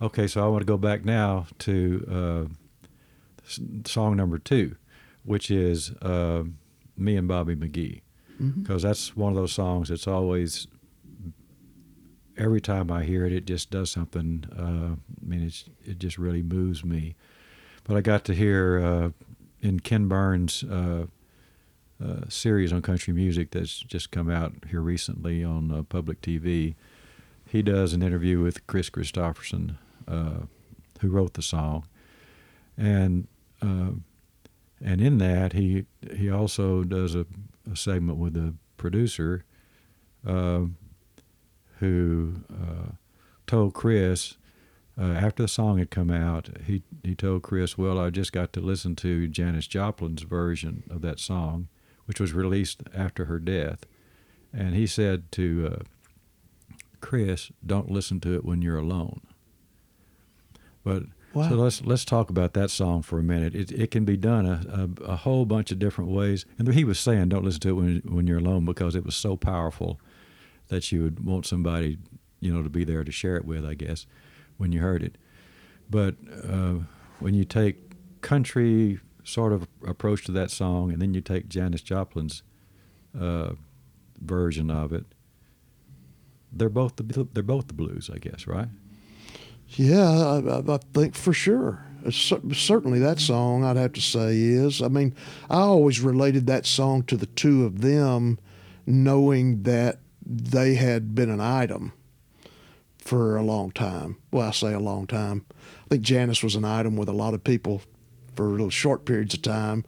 [0.00, 3.48] Okay, so I want to go back now to uh,
[3.84, 4.76] song number two,
[5.24, 6.44] which is uh,
[6.96, 8.00] "Me and Bobby McGee,"
[8.42, 10.66] because that's one of those songs that's always.
[12.38, 14.44] Every time I hear it, it just does something.
[14.58, 17.14] Uh, I mean, it's, it just really moves me.
[17.84, 19.10] But I got to hear uh,
[19.60, 21.06] in Ken Burns' uh,
[22.02, 26.74] uh, series on country music that's just come out here recently on uh, public TV.
[27.46, 29.76] He does an interview with Kris Kristofferson,
[30.08, 30.46] uh,
[31.00, 31.86] who wrote the song,
[32.76, 33.28] and
[33.60, 37.26] and in that he he also does a,
[37.70, 39.44] a segment with the producer,
[40.26, 40.62] uh,
[41.78, 42.92] who uh,
[43.46, 44.36] told Kris
[44.98, 48.52] uh, after the song had come out, he he told Kris, "Well, I just got
[48.52, 51.68] to listen to Janis Joplin's version of that song,
[52.04, 53.86] which was released after her death,"
[54.52, 59.22] and he said to uh, Kris, "Don't listen to it when you're alone."
[60.84, 61.48] But Wow.
[61.48, 63.54] so let's let's talk about that song for a minute.
[63.54, 66.84] It it can be done a, a, a whole bunch of different ways, and he
[66.84, 70.00] was saying, "Don't listen to it when when you're alone," because it was so powerful
[70.68, 71.98] that you would want somebody,
[72.40, 73.64] you know, to be there to share it with.
[73.64, 74.06] I guess
[74.58, 75.16] when you heard it,
[75.88, 76.16] but
[76.46, 76.80] uh,
[77.18, 81.82] when you take country sort of approach to that song, and then you take Janis
[81.82, 82.42] Joplin's
[83.18, 83.52] uh,
[84.20, 85.06] version of it,
[86.52, 88.68] they're both the they're both the blues, I guess, right?
[89.76, 91.84] Yeah, I, I- think for sure.
[92.04, 94.82] Uh, certainly, that song I'd have to say is.
[94.82, 95.14] I mean,
[95.48, 98.38] I always related that song to the two of them,
[98.86, 101.92] knowing that they had been an item
[102.98, 104.16] for a long time.
[104.30, 105.44] Well, I say a long time.
[105.84, 107.82] I think Janis was an item with a lot of people
[108.34, 109.84] for little short periods of time,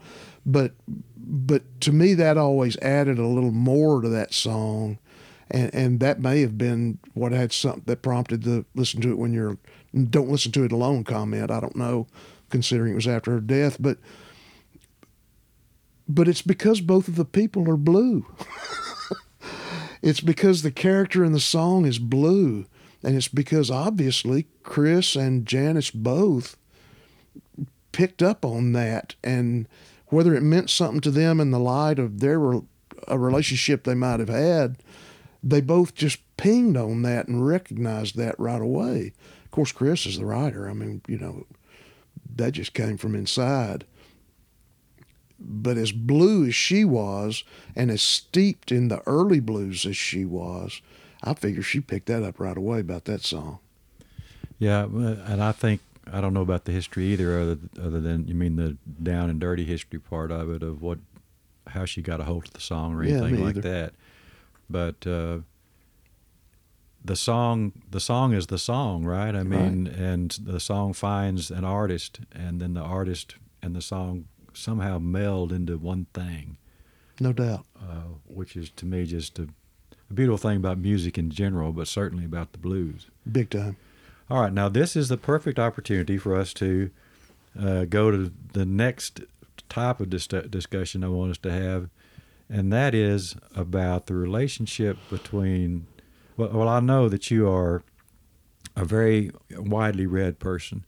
[0.46, 0.72] but
[1.16, 4.98] but to me that always added a little more to that song
[5.50, 9.18] and and that may have been what had something that prompted the listen to it
[9.18, 9.58] when you're
[10.10, 11.50] don't listen to it alone comment.
[11.50, 12.06] I don't know,
[12.50, 13.98] considering it was after her death, but
[16.08, 18.26] but it's because both of the people are blue.
[20.02, 22.66] it's because the character in the song is blue,
[23.02, 26.56] and it's because obviously Kris and Janis both
[27.92, 29.68] picked up on that and
[30.08, 32.60] whether it meant something to them in the light of their
[33.06, 34.76] a relationship they might have had
[35.44, 39.12] they both just pinged on that and recognized that right away.
[39.44, 40.68] Of course, Kris is the writer.
[40.68, 41.46] I mean, you know,
[42.36, 43.84] that just came from inside.
[45.38, 47.44] But as blue as she was,
[47.76, 50.80] and as steeped in the early blues as she was,
[51.22, 53.58] I figure she picked that up right away about that song.
[54.58, 58.26] Yeah, uh, and I think I don't know about the history either, other other than
[58.26, 60.98] you mean the down and dirty history part of it, of what
[61.66, 63.68] how she got a hold of the song or anything me like either.
[63.68, 63.94] that.
[64.70, 65.38] But uh,
[67.04, 69.34] the song, the song is the song, right?
[69.34, 74.24] I mean, and the song finds an artist, and then the artist and the song
[74.54, 76.56] somehow meld into one thing,
[77.20, 77.66] No doubt.
[77.78, 79.48] uh, which is to me just a,
[80.10, 83.08] a beautiful thing about music in general, but certainly about the blues.
[83.30, 83.76] Big time.
[84.30, 86.90] All right, now this is the perfect opportunity for us to
[87.60, 89.20] uh, go to the next
[89.68, 91.90] type of dis- discussion I want us to have,
[92.48, 95.86] and that is about the relationship between.
[96.36, 97.82] Well, well, I know that you are
[98.76, 100.84] a very widely read person,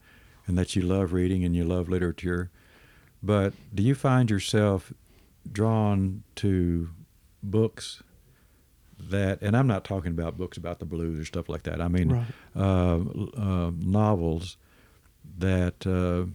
[0.47, 2.51] and that you love reading and you love literature,
[3.23, 4.93] but do you find yourself
[5.51, 6.91] drawn to
[7.43, 8.03] books
[8.99, 11.81] that, and I'm not talking about books about the blues or stuff like that.
[11.81, 12.27] I mean, Right.
[12.57, 12.99] uh,
[13.37, 14.57] uh, novels
[15.39, 16.27] that uh,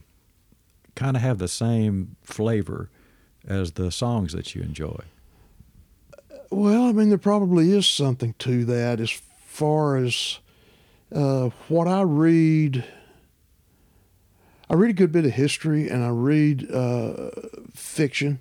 [0.95, 2.89] kind of have the same flavor
[3.47, 5.03] as the songs that you enjoy.
[6.49, 9.11] Well, I mean, there probably is something to that as
[9.45, 10.39] far as
[11.13, 12.85] uh, what I read.
[14.69, 17.31] I read a good bit of history and I read uh,
[17.73, 18.39] fiction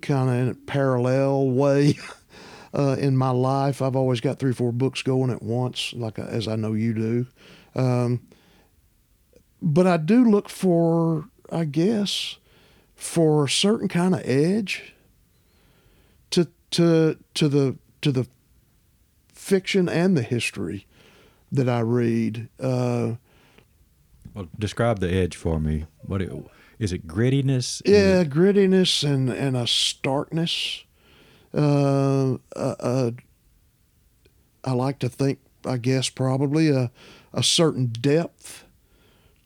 [0.00, 1.98] kind of in a parallel way
[2.74, 3.82] uh, in my life.
[3.82, 6.94] I've always got three or four books going at once, like as I know you
[6.94, 7.26] do.
[7.74, 8.26] Um,
[9.60, 12.36] but I do look for, I guess,
[12.96, 14.94] for a certain kind of edge
[16.30, 18.26] to to to the to the
[19.32, 20.86] fiction and the history
[21.52, 22.48] that I read.
[22.58, 23.14] Uh,
[24.34, 25.84] Well, describe the edge for me.
[26.02, 26.32] What it,
[26.78, 27.06] is it?
[27.06, 27.80] Grittiness?
[27.84, 30.82] Yeah, it- grittiness and and a starkness.
[31.54, 32.38] Uh,
[34.64, 36.90] I like to think, I guess, probably a
[37.32, 38.64] a certain depth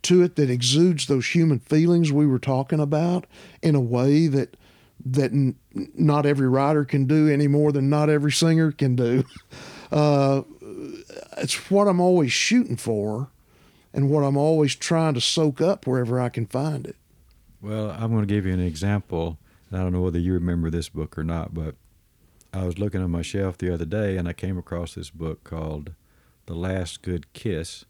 [0.03, 3.27] to it that exudes those human feelings we were talking about
[3.63, 4.57] in a way that
[5.05, 9.25] that n- not every writer can do any more than not every singer can do.
[9.93, 10.43] Uh,
[11.39, 13.29] it's what I'm always shooting for,
[13.93, 16.95] and what I'm always trying to soak up wherever I can find it.
[17.61, 19.37] Well, I'm going to give you an example.
[19.73, 21.75] I don't know whether you remember this book or not, but
[22.53, 25.45] I was looking on my shelf the other day and I came across this book
[25.45, 25.93] called
[26.47, 27.85] The Last Good Kiss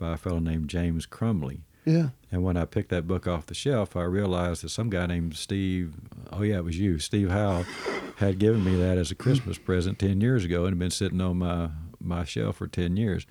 [0.00, 1.60] by a fellow named James Crumley.
[1.84, 2.08] Yeah.
[2.32, 5.36] And when I picked that book off the shelf, I realized that some guy named
[5.36, 5.94] Steve,
[6.32, 7.64] oh yeah, it was you, Steve Howell,
[8.16, 11.20] had given me that as a Christmas present 10 years ago and had been sitting
[11.20, 11.70] on my,
[12.00, 13.26] my shelf for 10 years.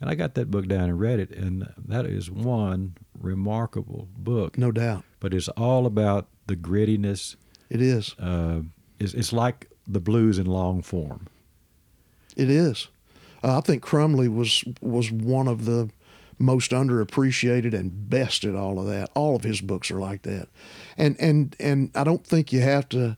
[0.00, 4.58] And I got that book down and read it, and that is one remarkable book.
[4.58, 5.04] No doubt.
[5.20, 7.36] But it's all about the grittiness.
[7.70, 8.16] It is.
[8.18, 8.62] Uh,
[8.98, 11.28] it's, it's like the blues in long form.
[12.36, 12.88] It is.
[13.44, 15.90] Uh, I think Crumley was was one of the
[16.38, 19.10] most underappreciated and best at all of that.
[19.14, 20.48] All of his books are like that,
[20.96, 23.16] and and and I don't think you have to,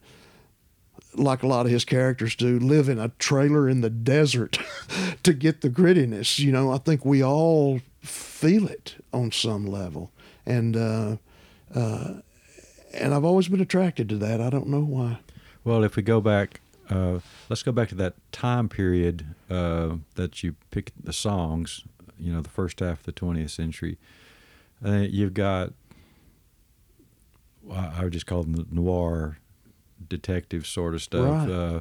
[1.15, 4.59] like a lot of his characters do, live in a trailer in the desert
[5.23, 6.39] to get the grittiness.
[6.39, 10.11] You know, I think we all feel it on some level,
[10.45, 11.17] and uh,
[11.75, 12.15] uh,
[12.93, 14.41] and I've always been attracted to that.
[14.41, 15.19] I don't know why.
[15.65, 16.61] Well, if we go back,
[16.91, 21.85] uh, let's go back to that time period uh, that you picked the songs.
[22.19, 23.99] You know, the first half of the 20th century.
[24.85, 25.73] Uh, you've got,
[27.73, 29.39] I would just call them the noir
[30.09, 31.49] detective sort of stuff.
[31.49, 31.51] Right.
[31.51, 31.81] Uh,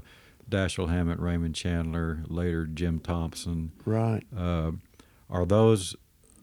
[0.49, 3.71] Dashiell Hammett, Raymond Chandler, later Jim Thompson.
[3.86, 4.23] Right.
[4.36, 4.71] Uh,
[5.29, 5.95] are those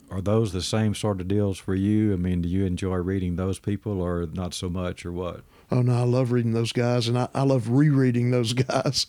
[0.09, 2.11] are those the same sort of deals for you?
[2.11, 5.41] I mean, do you enjoy reading those people, or not so much, or what?
[5.71, 9.07] Oh no, I love reading those guys, and I, I love rereading those guys.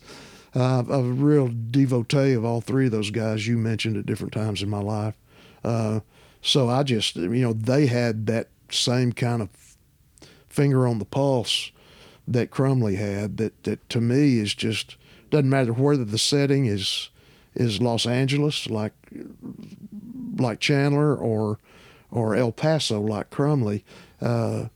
[0.54, 4.32] Uh, I'm a real devotee of all three of those guys you mentioned at different
[4.32, 5.14] times in my life.
[5.64, 6.00] Uh,
[6.42, 9.48] so I just, you know, they had that same kind of
[10.48, 11.70] finger on the pulse
[12.28, 13.38] that Crumley had.
[13.38, 14.96] That that to me is just
[15.30, 17.08] doesn't matter whether the setting is
[17.54, 18.92] is Los Angeles, like
[20.36, 21.58] like Chandler, or
[22.10, 23.84] or El Paso, like Crumley.
[24.20, 24.66] Uh,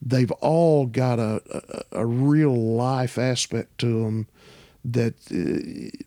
[0.00, 1.42] they've all got a,
[1.92, 4.26] a, a real life aspect to them
[4.84, 6.04] that uh,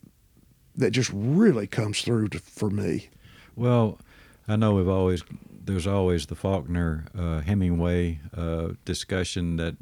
[0.75, 3.09] that just really comes through to, for me.
[3.55, 3.99] Well,
[4.47, 5.23] I know we've always
[5.65, 9.75] there's always the Faulkner uh, Hemingway uh, discussion that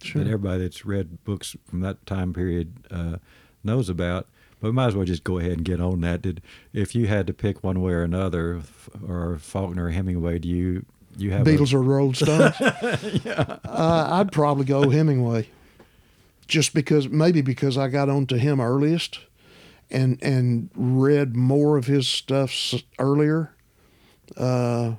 [0.00, 0.22] Sure.
[0.22, 3.16] that everybody that's read books from that time period uh,
[3.64, 4.26] knows about.
[4.60, 6.22] But we might as well just go ahead and get on that.
[6.22, 6.40] Did
[6.72, 8.62] if you had to pick one way or another,
[9.06, 12.54] or Faulkner or Hemingway, do you you have a- Beatles or Rolling Stones?
[12.60, 15.48] uh, I'd probably go Hemingway,
[16.48, 19.20] just because maybe because I got onto him earliest,
[19.90, 23.54] and and read more of his stuff earlier.
[24.36, 24.94] Uh,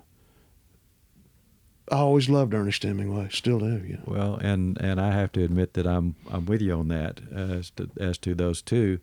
[1.91, 3.81] I always loved Ernest Hemingway, still do.
[3.85, 4.03] You know.
[4.05, 7.71] Well, and and I have to admit that I'm I'm with you on that as
[7.71, 8.99] to as to those two,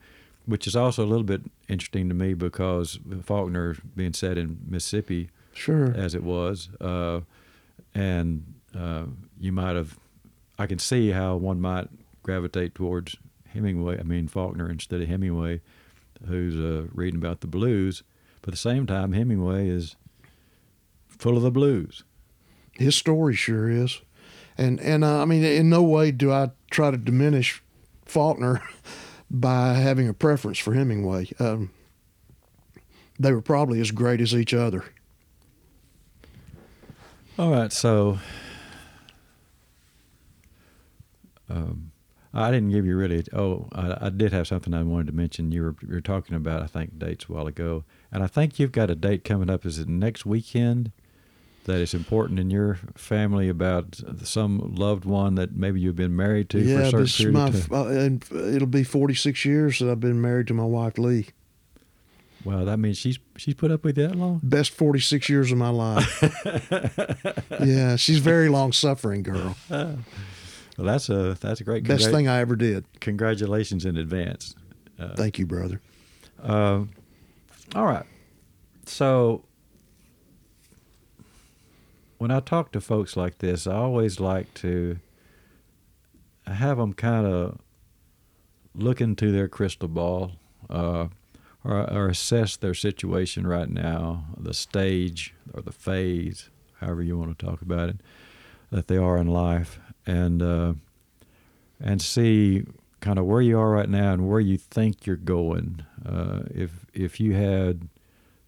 [0.46, 5.30] which is also a little bit interesting to me because Faulkner being set in Mississippi
[5.52, 5.92] Sure.
[5.96, 7.22] as it was, uh,
[7.94, 9.04] and uh,
[9.40, 9.98] you might have,
[10.58, 11.88] I can see how one might
[12.26, 13.14] gravitate towards
[13.46, 14.00] Hemingway.
[14.00, 15.60] I mean Faulkner instead of Hemingway,
[16.26, 18.02] who's uh, reading about the blues.
[18.42, 19.94] But at the same time, Hemingway is
[21.08, 22.02] full of the blues.
[22.72, 24.00] His story sure is,
[24.58, 27.62] and and uh, I mean, in no way do I try to diminish
[28.04, 28.60] Faulkner
[29.30, 31.28] by having a preference for Hemingway.
[31.38, 31.70] Um,
[33.20, 34.84] they were probably as great as each other.
[37.38, 38.18] All right, so
[41.48, 41.92] um,
[42.36, 43.24] I didn't give you really.
[43.32, 45.52] Oh, I, I did have something I wanted to mention.
[45.52, 48.58] You were you were talking about I think dates a while ago, and I think
[48.58, 49.64] you've got a date coming up.
[49.64, 50.92] Is it next weekend?
[51.64, 56.48] That is important in your family about some loved one that maybe you've been married
[56.50, 57.48] to for a yeah, certain this is period my.
[57.48, 57.74] of time.
[57.74, 58.24] Uh, and
[58.54, 61.28] it'll be forty six years that I've been married to my wife Lee.
[62.44, 64.40] Wow, that means she's she's put up with you that long.
[64.42, 66.22] Best forty six years of my life.
[67.64, 69.56] yeah, she's a very long suffering girl.
[70.76, 72.84] Well, that's a that's a great Best thing I ever did.
[73.00, 74.54] Congratulations in advance.
[74.98, 75.80] Uh, Thank you, brother.
[76.42, 76.84] Uh,
[77.74, 78.04] all right.
[78.86, 79.44] So
[82.18, 84.98] when I talk to folks like this, I always like to
[86.46, 87.58] have them kind of
[88.74, 90.32] look into their crystal ball
[90.70, 91.08] uh,
[91.64, 96.50] or, or assess their situation right now, the stage or the phase,
[96.80, 97.96] however you want to talk about it,
[98.70, 100.74] that they are in life, and uh,
[101.80, 102.64] and see
[103.00, 105.84] kind of where you are right now and where you think you're going.
[106.04, 107.88] Uh, if if you had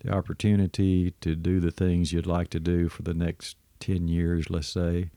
[0.00, 4.48] the opportunity to do the things you'd like to do for the next ten years,
[4.50, 5.10] let's say,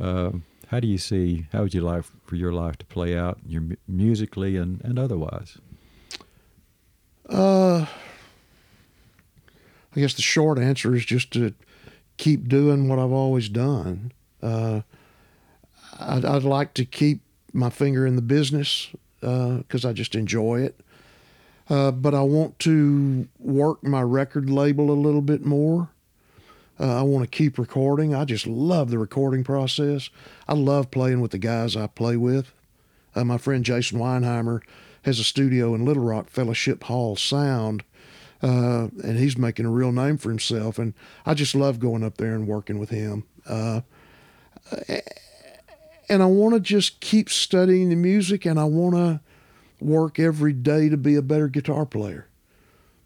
[0.00, 0.30] uh,
[0.68, 3.62] how do you see how would you like for your life to play out, your
[3.86, 5.58] musically and, and otherwise?
[7.28, 7.86] Uh,
[9.96, 11.54] I guess the short answer is just to
[12.16, 14.12] keep doing what I've always done.
[14.42, 14.82] Uh,
[15.98, 17.20] I'd, I'd like to keep
[17.52, 18.90] my finger in the business
[19.20, 20.80] because I just enjoy it.
[21.68, 25.88] Uh, but I want to work my record label a little bit more.
[26.78, 28.14] Uh, I want to keep recording.
[28.14, 30.10] I just love the recording process.
[30.46, 32.52] I love playing with the guys I play with.
[33.14, 34.60] Uh, my friend Jason Weinheimer
[35.02, 37.84] has a studio in Little Rock, Fellowship Hall Sound,
[38.42, 40.78] uh, and he's making a real name for himself.
[40.78, 40.92] And
[41.24, 43.24] I just love going up there and working with him.
[46.08, 49.20] And I want to just keep studying the music, and I want to
[49.80, 52.28] work every day to be a better guitar player.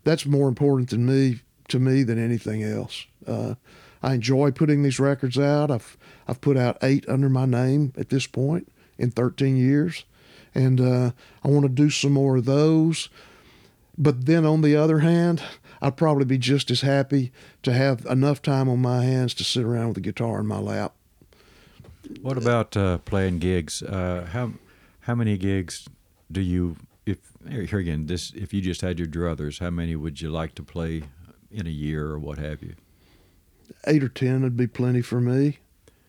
[0.05, 3.07] That's more important than me to me than anything else.
[3.27, 3.55] Uh,
[4.03, 5.71] I enjoy putting these records out.
[5.71, 5.97] I've
[6.27, 10.05] I've put out eight under my name at this point in 13 years,
[10.55, 11.11] and uh,
[11.45, 13.09] I want to do some more of those.
[13.97, 15.43] But then on the other hand,
[15.83, 17.33] I'd probably be just as happy
[17.65, 20.59] to have enough time on my hands to sit around with a guitar in my
[20.59, 20.95] lap.
[22.23, 23.83] What about uh, playing gigs?
[23.83, 24.53] Uh, how
[25.01, 25.89] how many gigs
[26.31, 30.21] do you if here again this if you just had your druthers, how many would
[30.21, 31.03] you like to play
[31.51, 32.75] in a year or what have you?
[33.87, 35.59] Eight or ten would be plenty for me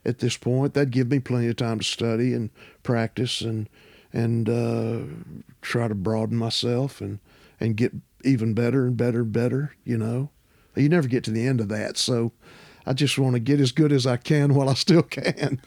[0.05, 0.73] at this point.
[0.73, 2.49] That'd give me plenty of time to study and
[2.83, 3.69] practice and
[4.11, 4.99] and uh,
[5.61, 7.19] try to broaden myself and
[7.59, 7.93] and get
[8.23, 9.75] even better and better and better.
[9.83, 10.29] You know,
[10.75, 12.31] you never get to the end of that, so
[12.85, 15.61] I just want to get as good as I can while I still can.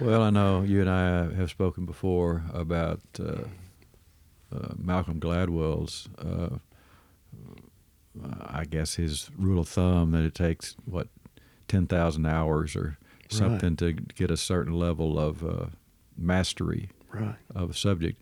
[0.00, 3.44] Well, I know you and I have spoken before about uh,
[4.54, 6.08] uh, Malcolm Gladwell's.
[6.18, 6.58] Uh,
[8.42, 11.08] I guess his rule of thumb that it takes what
[11.68, 12.98] ten thousand hours or
[13.28, 13.78] something right.
[13.78, 15.66] to get a certain level of uh,
[16.16, 17.36] mastery right.
[17.54, 18.20] of a subject.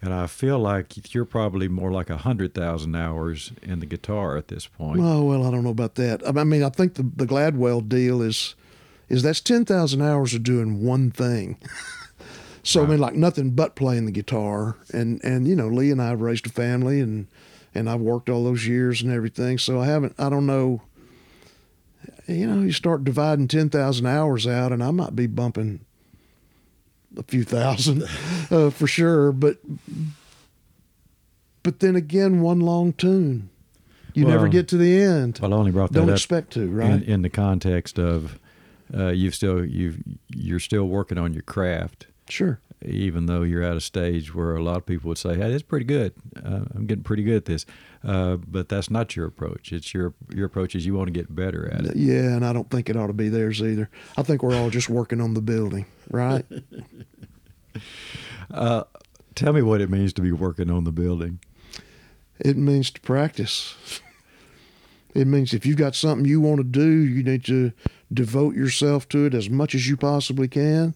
[0.00, 4.36] And I feel like you're probably more like a hundred thousand hours in the guitar
[4.36, 5.00] at this point.
[5.00, 6.22] Oh well, I don't know about that.
[6.26, 8.54] I mean, I think the the Gladwell deal is
[9.08, 11.58] is that's ten thousand hours of doing one thing.
[12.62, 12.86] so right.
[12.86, 14.76] I mean, like nothing but playing the guitar.
[14.92, 17.26] And and you know, Lee and I have raised a family, and
[17.74, 19.58] and I've worked all those years and everything.
[19.58, 20.14] So I haven't.
[20.18, 20.82] I don't know.
[22.26, 25.84] You know, you start dividing ten thousand hours out, and I might be bumping
[27.16, 28.04] a few thousand
[28.50, 29.32] uh, for sure.
[29.32, 29.58] But
[31.62, 33.50] but then again, one long tune.
[34.14, 35.40] You well, never get to the end.
[35.42, 36.92] Well, I only brought that Don't up expect to, right?
[36.92, 38.38] In, in the context of
[38.96, 39.96] uh, you've still you
[40.28, 42.06] you're still working on your craft.
[42.28, 42.60] Sure.
[42.84, 45.62] Even though you're at a stage where a lot of people would say, "Hey, it's
[45.62, 46.12] pretty good.
[46.36, 47.64] Uh, I'm getting pretty good at this,"
[48.02, 49.72] uh, but that's not your approach.
[49.72, 51.96] It's your your approach is you want to get better at it.
[51.96, 53.88] Yeah, and I don't think it ought to be theirs either.
[54.18, 56.44] I think we're all just working on the building, right?
[58.50, 58.84] uh,
[59.34, 61.40] tell me what it means to be working on the building.
[62.38, 64.00] It means to practice.
[65.14, 67.70] It means if you've got something you want to do, you need to
[68.14, 70.94] devote yourself to it as much as you possibly can.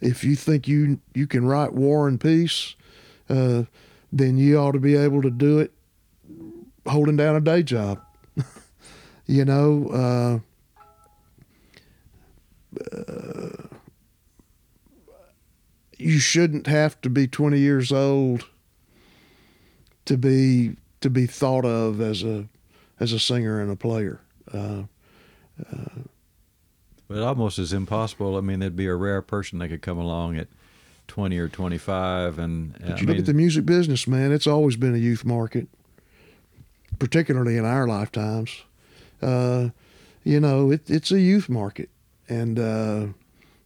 [0.00, 2.76] If you think you you can write War and Peace,
[3.28, 3.64] uh,
[4.12, 5.72] then you ought to be able to do it
[6.86, 8.00] holding down a day job.
[9.26, 10.38] you know, uh,
[12.96, 13.68] uh,
[15.96, 18.46] you shouldn't have to be 20 years old
[20.04, 22.48] to be to be thought of as a
[23.00, 24.20] as a singer and a player.
[24.52, 24.84] Uh,
[25.70, 26.02] uh,
[27.08, 28.36] but almost is impossible.
[28.36, 30.48] I mean, there'd be a rare person that could come along at
[31.08, 32.38] 20 or 25.
[32.38, 34.98] And but you I look mean, at the music business, man, it's always been a
[34.98, 35.68] youth market,
[36.98, 38.62] particularly in our lifetimes.
[39.20, 39.70] Uh,
[40.22, 41.88] you know, it, it's a youth market.
[42.28, 43.06] And uh,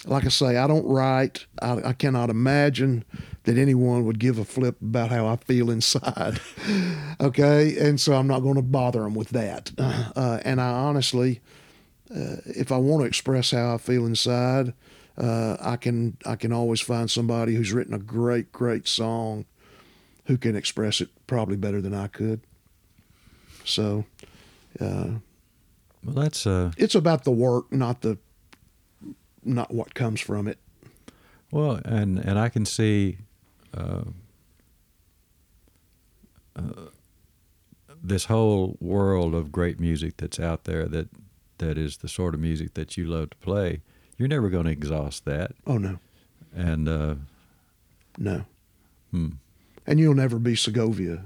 [0.06, 1.46] like I say, I don't write.
[1.60, 3.04] I, I, cannot imagine
[3.42, 6.40] that anyone would give a flip about how I feel inside.
[7.20, 9.72] okay, and so I'm not going to bother them with that.
[9.78, 11.40] Uh, and I honestly,
[12.14, 14.74] uh, if I want to express how I feel inside,
[15.16, 19.46] uh, I can I can always find somebody who's written a great great song
[20.26, 22.40] who can express it probably better than I could.
[23.64, 24.04] So,
[24.80, 25.18] uh,
[26.04, 28.18] well, that's uh, it's about the work, not the
[29.44, 30.58] not what comes from it.
[31.50, 33.18] Well, and and I can see
[33.76, 34.04] uh,
[36.56, 36.88] uh,
[38.02, 41.08] this whole world of great music that's out there that
[41.66, 43.80] that is the sort of music that you love to play.
[44.18, 45.52] You're never going to exhaust that.
[45.66, 45.98] Oh no.
[46.54, 47.14] And uh,
[48.18, 48.44] no.
[49.10, 49.28] Hmm.
[49.86, 51.24] And you'll never be Segovia.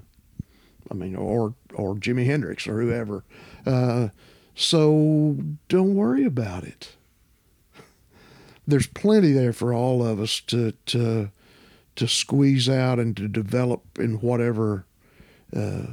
[0.90, 3.24] I mean, or or Jimi Hendrix or whoever.
[3.66, 4.08] Uh,
[4.54, 5.36] so
[5.68, 6.96] don't worry about it
[8.66, 11.30] there's plenty there for all of us to to
[11.94, 14.84] to squeeze out and to develop in whatever
[15.54, 15.86] uh,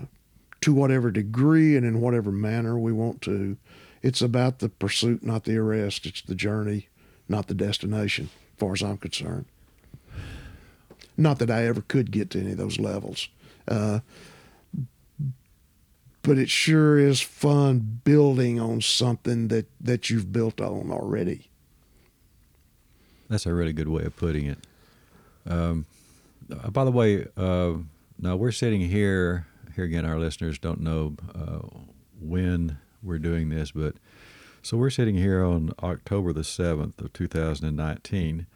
[0.59, 3.57] to whatever degree and in whatever manner we want to.
[4.03, 6.05] It's about the pursuit, not the arrest.
[6.05, 6.89] It's the journey,
[7.29, 9.45] not the destination, as far as I'm concerned.
[11.15, 13.29] Not that I ever could get to any of those levels.
[13.65, 13.99] Uh,
[16.21, 21.49] but it sure is fun building on something that, that you've built on already.
[23.29, 24.59] That's a really good way of putting it.
[25.47, 25.85] Um,
[26.51, 27.73] uh, by the way, uh,
[28.19, 29.47] now we're sitting here.
[29.75, 31.67] Here again, our listeners don't know uh,
[32.21, 33.95] when we're doing this, but
[34.61, 38.47] so we're sitting here on October the seventh of 2019,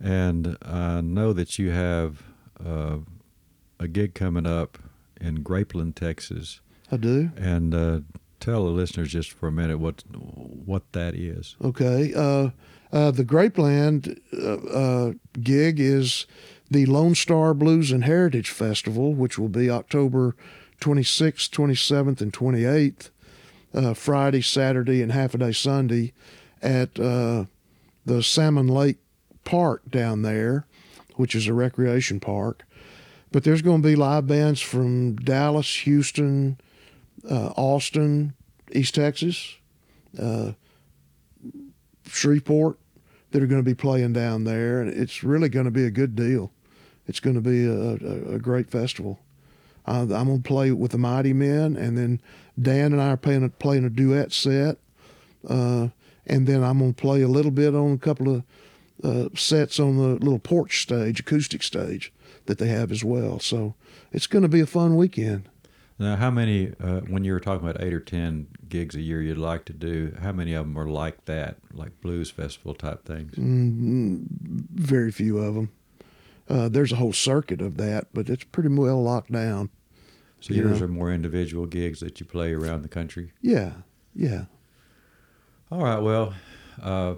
[0.00, 2.22] and I know that you have
[2.64, 2.98] uh,
[3.80, 4.78] a gig coming up
[5.20, 6.60] in Grapeland, Texas,
[6.92, 7.30] I do.
[7.36, 8.00] and uh,
[8.40, 11.56] tell the listeners just for a minute what what that is.
[11.62, 12.12] Okay.
[12.14, 12.50] Uh,
[12.92, 16.26] uh, the Grapeland uh, uh, gig is
[16.70, 20.34] the Lone Star Blues and Heritage Festival, which will be October
[20.80, 23.10] 26th, 27th, and 28th,
[23.74, 26.12] uh, Friday, Saturday, and half a day Sunday
[26.62, 27.44] at uh,
[28.04, 28.98] the Salmon Lake
[29.44, 30.66] Park down there,
[31.16, 32.64] which is a recreation park.
[33.30, 36.58] But there's going to be live bands from Dallas, Houston,
[37.30, 38.34] uh, Austin,
[38.72, 39.56] East Texas,
[40.18, 40.52] uh,
[42.06, 42.78] Shreveport
[43.30, 45.90] that are going to be playing down there, and it's really going to be a
[45.90, 46.52] good deal.
[47.06, 49.18] It's going to be a, a, a great festival.
[49.88, 52.20] Uh, I'm going to play with the Mighty Men, and then
[52.60, 54.76] Dan and I are playing a, playing a duet set,
[55.48, 55.88] uh,
[56.26, 58.42] and then I'm going to play a little bit on a couple of
[59.02, 62.12] uh, sets on the little porch stage, acoustic stage
[62.46, 63.40] that they have as well.
[63.40, 63.74] So
[64.12, 65.48] it's going to be a fun weekend.
[65.98, 69.22] Now, how many, uh, when you were talking about eight or 10 gigs a year
[69.22, 73.04] you'd like to do, how many of them are like that, like blues festival type
[73.04, 73.34] things?
[73.34, 74.26] Mm,
[74.70, 75.70] very few of them.
[76.48, 79.70] Uh, there's a whole circuit of that, but it's pretty well locked down.
[80.40, 80.86] So you yours know.
[80.86, 83.32] are more individual gigs that you play around the country?
[83.42, 83.72] Yeah,
[84.14, 84.44] yeah.
[85.70, 86.34] All right, well,
[86.82, 87.14] uh,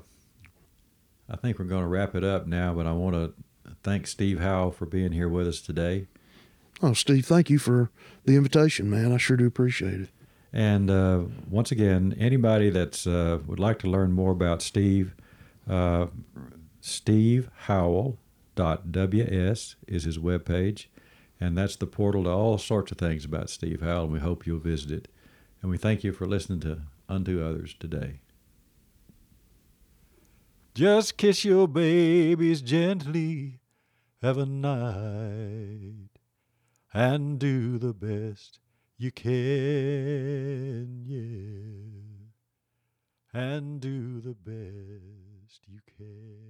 [1.29, 3.35] I think we're going to wrap it up now, but I want to
[3.83, 6.07] thank Steve Howell for being here with us today.
[6.83, 7.91] Oh, Steve, thank you for
[8.25, 9.13] the invitation, man.
[9.13, 10.09] I sure do appreciate it.
[10.53, 15.15] And uh, once again, anybody that's uh, would like to learn more about Steve,
[15.69, 16.07] uh,
[16.81, 18.19] Steve Howell
[18.57, 20.87] ws is his webpage,
[21.41, 24.05] and that's the portal to all sorts of things about Steve Howell.
[24.05, 25.09] And we hope you'll visit it.
[25.63, 28.21] And we thank you for listening to Unto Others today.
[30.75, 33.61] Just kiss your babies gently,
[34.23, 36.11] have a night,
[36.95, 38.61] and do the best
[38.97, 42.29] you can, yeah,
[43.41, 46.50] and do the best you can.